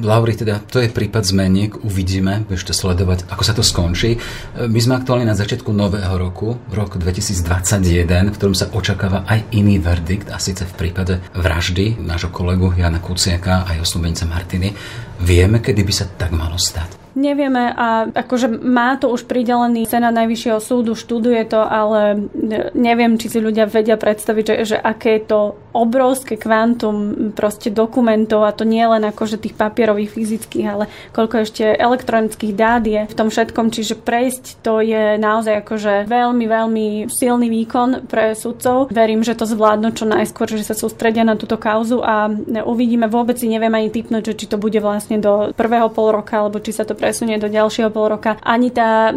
Lauri, 0.00 0.32
teda 0.32 0.64
to 0.64 0.80
je 0.80 0.88
prípad 0.88 1.28
zmeniek, 1.28 1.76
uvidíme, 1.84 2.48
budeš 2.48 2.72
sledovať, 2.72 3.28
ako 3.28 3.42
sa 3.44 3.52
to 3.52 3.60
skončí. 3.60 4.16
E, 4.16 4.18
my 4.64 4.80
sme 4.80 4.96
aktuálne 4.96 5.28
na 5.28 5.36
začiatku 5.36 5.68
nového 5.68 6.16
roku, 6.16 6.56
rok 6.72 6.96
2021, 6.96 8.32
v 8.32 8.36
ktorom 8.40 8.56
sa 8.56 8.72
očakáva 8.72 9.28
aj 9.28 9.52
iný 9.52 9.76
verdikt, 9.76 10.32
a 10.32 10.40
síce 10.40 10.64
v 10.64 10.72
prípade 10.72 11.20
vraždy 11.36 12.00
nášho 12.00 12.32
kolegu 12.32 12.72
Jana 12.72 13.04
Kuciaka 13.04 13.68
a 13.68 13.76
jeho 13.76 13.84
Martiny. 14.24 14.72
Vieme, 15.20 15.60
kedy 15.60 15.84
by 15.84 15.92
sa 15.92 16.08
tak 16.08 16.32
malo 16.32 16.56
stať? 16.56 17.05
Nevieme 17.16 17.72
a 17.72 18.12
akože 18.12 18.60
má 18.60 19.00
to 19.00 19.08
už 19.08 19.24
pridelený 19.24 19.88
Senát 19.88 20.12
Najvyššieho 20.12 20.60
súdu, 20.60 20.92
študuje 20.92 21.48
to, 21.48 21.64
ale 21.64 22.28
neviem, 22.76 23.16
či 23.16 23.32
si 23.32 23.40
ľudia 23.40 23.64
vedia 23.64 23.96
predstaviť, 23.96 24.44
že, 24.44 24.54
že 24.68 24.76
aké 24.76 25.16
je 25.16 25.32
to 25.32 25.40
obrovské 25.72 26.36
kvantum 26.36 27.32
proste 27.32 27.72
dokumentov 27.72 28.44
a 28.44 28.52
to 28.52 28.68
nie 28.68 28.84
len 28.84 29.00
akože 29.08 29.40
tých 29.40 29.56
papierových, 29.56 30.12
fyzických, 30.12 30.66
ale 30.68 30.84
koľko 31.16 31.48
ešte 31.48 31.64
elektronických 31.64 32.52
dát 32.52 32.84
je 32.84 33.08
v 33.08 33.14
tom 33.16 33.32
všetkom, 33.32 33.72
čiže 33.72 33.96
prejsť 33.96 34.60
to 34.60 34.84
je 34.84 35.16
naozaj 35.16 35.64
akože 35.64 36.04
veľmi, 36.08 36.44
veľmi 36.44 36.86
silný 37.08 37.48
výkon 37.48 38.08
pre 38.08 38.36
sudcov. 38.36 38.92
Verím, 38.92 39.24
že 39.24 39.36
to 39.36 39.48
zvládnu 39.48 39.96
čo 39.96 40.04
najskôr, 40.04 40.52
že 40.52 40.68
sa 40.68 40.76
sústredia 40.76 41.24
na 41.24 41.40
túto 41.40 41.56
kauzu 41.56 42.04
a 42.04 42.28
uvidíme, 42.64 43.08
vôbec 43.08 43.40
si 43.40 43.48
neviem 43.48 43.72
ani 43.72 43.88
typnúť, 43.88 44.36
či 44.36 44.48
to 44.48 44.60
bude 44.60 44.76
vlastne 44.84 45.16
do 45.16 45.56
prvého 45.56 45.88
pol 45.88 46.12
roka, 46.12 46.44
alebo 46.44 46.60
či 46.60 46.76
sa 46.76 46.84
to 46.84 46.92
pre 46.96 47.05
presunie 47.06 47.38
do 47.38 47.46
ďalšieho 47.46 47.94
pol 47.94 48.10
roka. 48.10 48.34
Ani 48.42 48.74
tá 48.74 49.14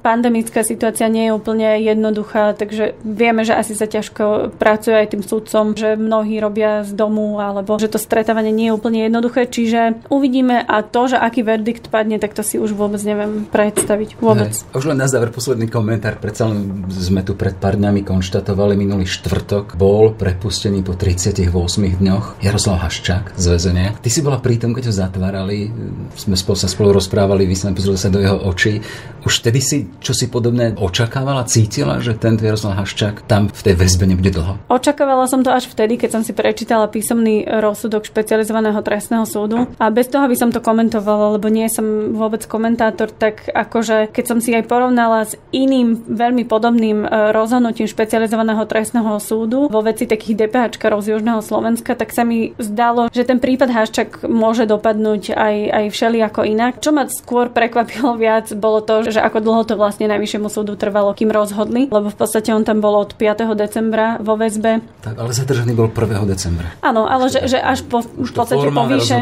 pandemická 0.00 0.64
situácia 0.64 1.12
nie 1.12 1.28
je 1.28 1.36
úplne 1.36 1.76
jednoduchá, 1.84 2.56
takže 2.56 2.96
vieme, 3.04 3.44
že 3.44 3.52
asi 3.52 3.76
sa 3.76 3.84
ťažko 3.84 4.56
pracuje 4.56 4.96
aj 4.96 5.12
tým 5.12 5.20
sudcom, 5.20 5.76
že 5.76 6.00
mnohí 6.00 6.40
robia 6.40 6.80
z 6.80 6.96
domu, 6.96 7.36
alebo 7.36 7.76
že 7.76 7.92
to 7.92 8.00
stretávanie 8.00 8.56
nie 8.56 8.72
je 8.72 8.76
úplne 8.76 9.04
jednoduché, 9.04 9.44
čiže 9.44 10.00
uvidíme 10.08 10.64
a 10.64 10.80
to, 10.80 11.12
že 11.12 11.20
aký 11.20 11.44
verdikt 11.44 11.92
padne, 11.92 12.16
tak 12.16 12.32
to 12.32 12.40
si 12.40 12.56
už 12.56 12.72
vôbec 12.72 13.04
neviem 13.04 13.44
predstaviť. 13.44 14.16
Vôbec. 14.16 14.56
Hej. 14.56 14.72
Už 14.72 14.88
len 14.88 14.96
na 14.96 15.10
záver 15.10 15.28
posledný 15.28 15.68
komentár. 15.68 16.16
Predsa 16.16 16.48
len 16.48 16.88
sme 16.88 17.20
tu 17.20 17.36
pred 17.36 17.52
pár 17.52 17.76
dňami 17.76 18.00
konštatovali, 18.06 18.78
minulý 18.78 19.04
štvrtok 19.04 19.76
bol 19.76 20.14
prepustený 20.14 20.80
po 20.86 20.94
38 20.96 21.52
dňoch 22.00 22.40
Jaroslav 22.40 22.80
Haščák 22.86 23.34
z 23.34 23.44
väzenia. 23.50 23.92
Ty 23.98 24.08
si 24.08 24.22
bola 24.22 24.38
pri 24.38 24.56
tom, 24.62 24.72
keď 24.72 24.88
ho 24.88 24.94
zatvárali, 24.94 25.68
sme 26.14 26.38
spolu 26.38 26.56
sa 26.56 26.70
spolu 26.70 26.94
rozprávali 26.94 27.25
rozprávali, 27.26 27.50
vy 27.50 27.56
sme 27.58 27.74
pozreli 27.74 27.98
sa 27.98 28.06
do 28.14 28.22
jeho 28.22 28.38
očí. 28.46 28.78
Už 29.26 29.42
vtedy 29.42 29.58
si 29.58 29.90
čo 29.98 30.14
si 30.14 30.30
podobné 30.30 30.78
očakávala, 30.78 31.50
cítila, 31.50 31.98
že 31.98 32.14
ten 32.14 32.38
Jaroslav 32.38 32.78
Haščák 32.78 33.26
tam 33.26 33.50
v 33.50 33.58
tej 33.58 33.74
väzbe 33.74 34.06
nebude 34.06 34.30
dlho? 34.30 34.54
Očakávala 34.70 35.26
som 35.26 35.42
to 35.42 35.50
až 35.50 35.66
vtedy, 35.66 35.98
keď 35.98 36.14
som 36.14 36.22
si 36.22 36.30
prečítala 36.30 36.86
písomný 36.86 37.42
rozsudok 37.42 38.06
špecializovaného 38.06 38.78
trestného 38.86 39.26
súdu 39.26 39.66
a 39.82 39.90
bez 39.90 40.06
toho, 40.06 40.30
aby 40.30 40.38
som 40.38 40.54
to 40.54 40.62
komentovala, 40.62 41.34
lebo 41.34 41.50
nie 41.50 41.66
som 41.66 42.14
vôbec 42.14 42.46
komentátor, 42.46 43.10
tak 43.10 43.50
akože 43.50 44.14
keď 44.14 44.24
som 44.30 44.38
si 44.38 44.54
aj 44.54 44.70
porovnala 44.70 45.26
s 45.26 45.34
iným 45.50 46.06
veľmi 46.06 46.46
podobným 46.46 47.02
e, 47.02 47.34
rozhodnutím 47.34 47.90
špecializovaného 47.90 48.62
trestného 48.70 49.18
súdu 49.18 49.66
vo 49.66 49.82
veci 49.82 50.06
takých 50.06 50.46
DPHčkarov 50.46 51.02
z 51.02 51.18
Južného 51.18 51.42
Slovenska, 51.42 51.98
tak 51.98 52.14
sa 52.14 52.22
mi 52.22 52.54
zdalo, 52.62 53.10
že 53.10 53.26
ten 53.26 53.42
prípad 53.42 53.74
Haščák 53.74 54.22
môže 54.30 54.70
dopadnúť 54.70 55.34
aj, 55.34 55.56
aj 55.74 55.84
všelijako 55.90 56.46
inak. 56.46 56.78
Čo 56.78 56.94
ma 56.94 57.10
skôr 57.16 57.48
prekvapilo 57.48 58.14
viac, 58.20 58.52
bolo 58.52 58.84
to, 58.84 59.08
že 59.08 59.20
ako 59.24 59.40
dlho 59.40 59.62
to 59.64 59.74
vlastne 59.80 60.04
Najvyššiemu 60.12 60.52
súdu 60.52 60.76
trvalo, 60.76 61.16
kým 61.16 61.32
rozhodli, 61.32 61.88
lebo 61.88 62.12
v 62.12 62.16
podstate 62.16 62.52
on 62.52 62.62
tam 62.62 62.84
bol 62.84 62.92
od 63.00 63.16
5. 63.16 63.56
decembra 63.56 64.20
vo 64.20 64.36
väzbe. 64.36 64.84
Tak, 65.00 65.16
ale 65.16 65.30
zadržaný 65.32 65.72
bol 65.72 65.88
1. 65.88 66.28
decembra. 66.28 66.76
Áno, 66.84 67.08
ale 67.08 67.32
že, 67.32 67.48
že 67.48 67.58
až 67.58 67.80
po, 67.88 68.04
v 68.04 68.32
podstate 68.32 68.68
po 68.68 68.84
výše, 68.84 69.16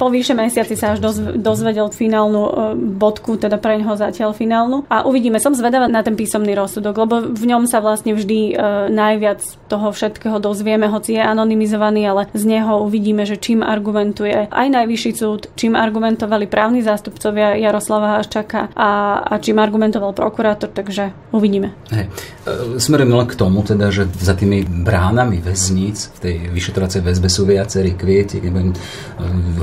po 0.00 0.08
výše 0.08 0.32
mesiaci 0.32 0.74
sa 0.78 0.96
až 0.96 1.04
dozvedel 1.36 1.92
finálnu 1.92 2.42
e, 2.42 2.52
bodku, 2.96 3.36
teda 3.36 3.60
pre 3.60 3.76
neho 3.76 3.92
zatiaľ 3.98 4.32
finálnu. 4.32 4.88
A 4.88 5.04
uvidíme, 5.04 5.36
som 5.42 5.52
zvedavá 5.52 5.90
na 5.90 6.00
ten 6.00 6.16
písomný 6.16 6.56
rozsudok, 6.56 6.94
lebo 6.96 7.14
v 7.34 7.44
ňom 7.44 7.68
sa 7.68 7.84
vlastne 7.84 8.16
vždy 8.16 8.38
e, 8.52 8.64
najviac 8.88 9.44
toho 9.68 9.92
všetkého 9.92 10.38
dozvieme, 10.40 10.88
hoci 10.88 11.18
je 11.18 11.22
anonymizovaný, 11.22 12.06
ale 12.06 12.22
z 12.32 12.44
neho 12.46 12.80
uvidíme, 12.86 13.26
že 13.26 13.36
čím 13.36 13.60
argumentuje 13.66 14.46
aj 14.48 14.66
Najvyšší 14.76 15.12
súd, 15.16 15.48
čím 15.56 15.74
argumentovali 15.74 16.46
právni 16.46 16.84
zástup 16.84 17.15
zástupcovia 17.16 17.56
Jaroslava 17.56 18.20
Haščaka 18.20 18.76
a, 18.76 18.90
a 19.24 19.34
čím 19.40 19.56
argumentoval 19.58 20.12
prokurátor, 20.12 20.68
takže 20.68 21.16
uvidíme. 21.32 21.72
Hej. 21.88 22.12
E, 22.44 22.76
smerujem 22.76 23.16
len 23.16 23.26
k 23.26 23.34
tomu, 23.40 23.64
teda, 23.64 23.88
že 23.88 24.04
za 24.20 24.36
tými 24.36 24.68
bránami 24.68 25.40
väzníc 25.40 26.12
v 26.12 26.18
tej 26.20 26.36
vyšetrovacej 26.52 27.00
väzbe 27.00 27.28
sú 27.32 27.48
viacerí 27.48 27.96
kvieti, 27.96 28.44
nebudem 28.44 28.76
e, 28.76 28.78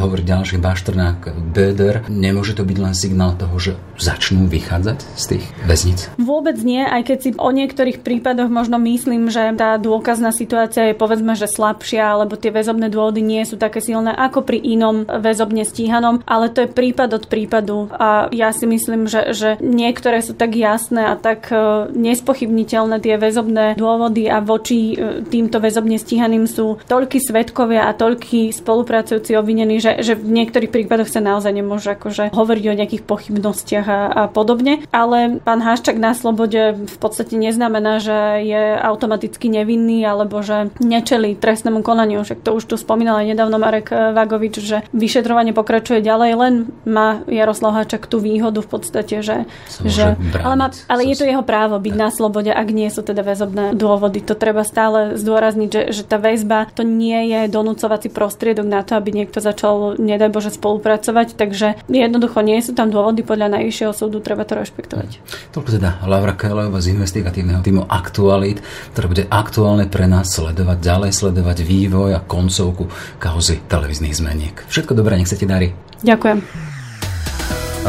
hovoriť 0.01 0.25
ďalších 0.25 0.59
Bašternák, 0.59 1.19
Böder. 1.53 2.09
Nemôže 2.09 2.57
to 2.57 2.65
byť 2.65 2.77
len 2.81 2.93
signál 2.97 3.37
toho, 3.37 3.55
že 3.61 3.77
začnú 3.97 4.49
vychádzať 4.49 4.97
z 5.15 5.23
tých 5.35 5.45
väzníc? 5.65 6.09
Vôbec 6.17 6.57
nie, 6.61 6.81
aj 6.81 7.01
keď 7.05 7.17
si 7.19 7.29
o 7.37 7.49
niektorých 7.53 8.01
prípadoch 8.01 8.49
možno 8.49 8.81
myslím, 8.81 9.29
že 9.29 9.53
tá 9.55 9.77
dôkazná 9.77 10.33
situácia 10.33 10.91
je 10.91 10.95
povedzme, 10.97 11.37
že 11.37 11.49
slabšia, 11.49 12.17
alebo 12.17 12.37
tie 12.37 12.49
väzobné 12.49 12.89
dôvody 12.89 13.21
nie 13.21 13.43
sú 13.45 13.57
také 13.57 13.79
silné 13.79 14.13
ako 14.13 14.45
pri 14.45 14.57
inom 14.61 15.05
väzobne 15.05 15.63
stíhanom, 15.63 16.25
ale 16.25 16.49
to 16.49 16.65
je 16.65 16.73
prípad 16.73 17.09
od 17.13 17.25
prípadu 17.29 17.89
a 17.93 18.27
ja 18.33 18.49
si 18.51 18.65
myslím, 18.65 19.05
že, 19.05 19.33
že 19.33 19.49
niektoré 19.61 20.21
sú 20.21 20.33
tak 20.33 20.57
jasné 20.57 21.07
a 21.07 21.15
tak 21.15 21.49
e, 21.53 21.89
nespochybniteľné 21.93 22.97
tie 22.99 23.15
väzobné 23.17 23.77
dôvody 23.77 24.27
a 24.27 24.41
voči 24.41 24.93
e, 24.93 25.25
týmto 25.25 25.61
väzobne 25.61 25.97
stíhaným 25.97 26.49
sú 26.49 26.81
toľky 26.85 27.21
svetkovia 27.21 27.87
a 27.87 27.97
toľky 27.97 28.49
spolupracujúci 28.51 29.37
obvinení, 29.37 29.79
že, 29.79 30.01
že 30.01 30.17
v 30.17 30.43
niektorých 30.43 30.73
prípadoch 30.73 31.09
sa 31.09 31.23
naozaj 31.23 31.53
nemôže 31.53 31.93
akože 31.93 32.33
hovoriť 32.33 32.65
o 32.67 32.77
nejakých 32.77 33.03
pochybnostiach 33.05 33.87
a 33.93 34.23
podobne. 34.27 34.81
Ale 34.89 35.39
pán 35.43 35.61
Haščák 35.61 35.97
na 35.97 36.17
slobode 36.17 36.75
v 36.75 36.97
podstate 36.97 37.37
neznamená, 37.37 38.01
že 38.01 38.43
je 38.43 38.63
automaticky 38.77 39.47
nevinný 39.47 40.03
alebo 40.03 40.41
že 40.41 40.73
nečeli 40.81 41.37
trestnému 41.37 41.85
konaniu. 41.85 42.25
Však 42.25 42.41
to 42.41 42.57
už 42.57 42.63
tu 42.65 42.75
spomínal 42.75 43.21
aj 43.21 43.35
nedávno 43.35 43.57
Marek 43.61 43.91
Vagovič, 43.91 44.59
že 44.59 44.81
vyšetrovanie 44.91 45.53
pokračuje 45.53 46.01
ďalej, 46.01 46.31
len 46.35 46.53
má 46.83 47.21
Jaroslav 47.29 47.77
Hačak 47.77 48.09
tú 48.09 48.19
výhodu 48.19 48.59
v 48.59 48.69
podstate, 48.69 49.21
že... 49.21 49.45
že 49.85 50.17
ale, 50.41 50.55
má, 50.55 50.67
ale 50.89 51.01
je 51.07 51.15
to 51.21 51.29
jeho 51.29 51.45
právo 51.45 51.77
byť 51.77 51.93
na 51.93 52.09
slobode, 52.09 52.49
ak 52.49 52.67
nie 52.73 52.89
sú 52.89 53.05
teda 53.05 53.21
väzobné 53.21 53.77
dôvody. 53.77 54.19
To 54.25 54.33
treba 54.33 54.65
stále 54.65 55.15
zdôrazniť, 55.19 55.69
že, 55.69 55.81
že 55.91 56.03
tá 56.03 56.17
väzba 56.17 56.67
to 56.73 56.81
nie 56.81 57.29
je 57.29 57.51
donúcovací 57.51 58.09
prostriedok 58.09 58.65
na 58.65 58.81
to, 58.81 58.97
aby 58.97 59.13
niekto 59.13 59.43
začal, 59.43 59.99
nedaj 59.99 60.31
Bože, 60.31 60.51
spolupracovať, 60.53 61.35
takže 61.35 61.81
jednoducho 61.89 62.39
nie 62.45 62.61
sú 62.61 62.77
tam 62.77 62.89
dôvody 62.93 63.25
podľa 63.25 63.59
najvyššieho 63.73 63.97
súdu, 63.97 64.21
treba 64.21 64.45
to 64.45 64.53
rešpektovať. 64.53 65.09
Toľko 65.49 65.69
teda 65.81 66.05
Laura 66.05 66.37
Kelejová 66.37 66.77
z 66.77 66.93
investigatívneho 66.93 67.65
týmu 67.65 67.89
Aktualit, 67.89 68.61
ktoré 68.93 69.05
bude 69.09 69.23
aktuálne 69.33 69.89
pre 69.89 70.05
nás 70.05 70.29
sledovať, 70.29 70.77
ďalej 70.77 71.11
sledovať 71.17 71.65
vývoj 71.65 72.13
a 72.13 72.21
koncovku 72.21 72.85
kauzy 73.17 73.65
televíznych 73.65 74.13
zmeniek. 74.13 74.53
Všetko 74.69 74.93
dobré, 74.93 75.17
nech 75.17 75.25
sa 75.25 75.33
ti 75.33 75.49
darí. 75.49 75.73
Ďakujem. 76.05 76.37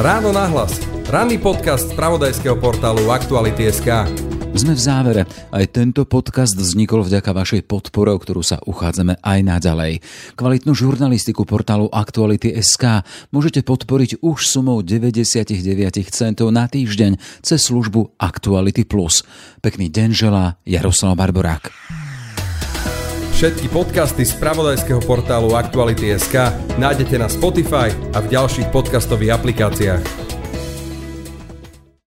Ráno 0.01 0.33
nahlas. 0.33 0.81
Ranný 1.05 1.37
podcast 1.37 1.93
z 1.93 1.95
pravodajského 2.01 2.57
portálu 2.57 3.13
Aktuality.sk. 3.13 4.34
Sme 4.55 4.79
v 4.79 4.87
závere. 4.87 5.23
Aj 5.51 5.67
tento 5.67 6.07
podcast 6.07 6.55
vznikol 6.55 7.03
vďaka 7.03 7.35
vašej 7.35 7.67
podpore, 7.67 8.15
o 8.15 8.23
ktorú 8.23 8.39
sa 8.47 8.63
uchádzame 8.63 9.19
aj 9.19 9.39
naďalej. 9.43 9.99
Kvalitnú 10.39 10.79
žurnalistiku 10.79 11.43
portálu 11.43 11.91
Aktuality.sk 11.91 13.03
môžete 13.35 13.67
podporiť 13.67 14.23
už 14.23 14.47
sumou 14.47 14.79
99 14.79 15.59
centov 16.15 16.55
na 16.55 16.71
týždeň 16.71 17.19
cez 17.43 17.67
službu 17.67 18.15
Aktuality+. 18.15 18.87
Pekný 19.59 19.91
deň 19.91 20.09
želá 20.15 20.55
Jaroslav 20.63 21.19
Barborák. 21.19 21.75
Všetky 23.35 23.67
podcasty 23.75 24.23
z 24.23 24.39
pravodajského 24.39 25.03
portálu 25.03 25.59
Aktuality.sk 25.59 26.55
nájdete 26.79 27.19
na 27.19 27.27
Spotify 27.27 27.91
a 28.15 28.23
v 28.23 28.31
ďalších 28.31 28.71
podcastových 28.71 29.35
aplikáciách. 29.35 30.34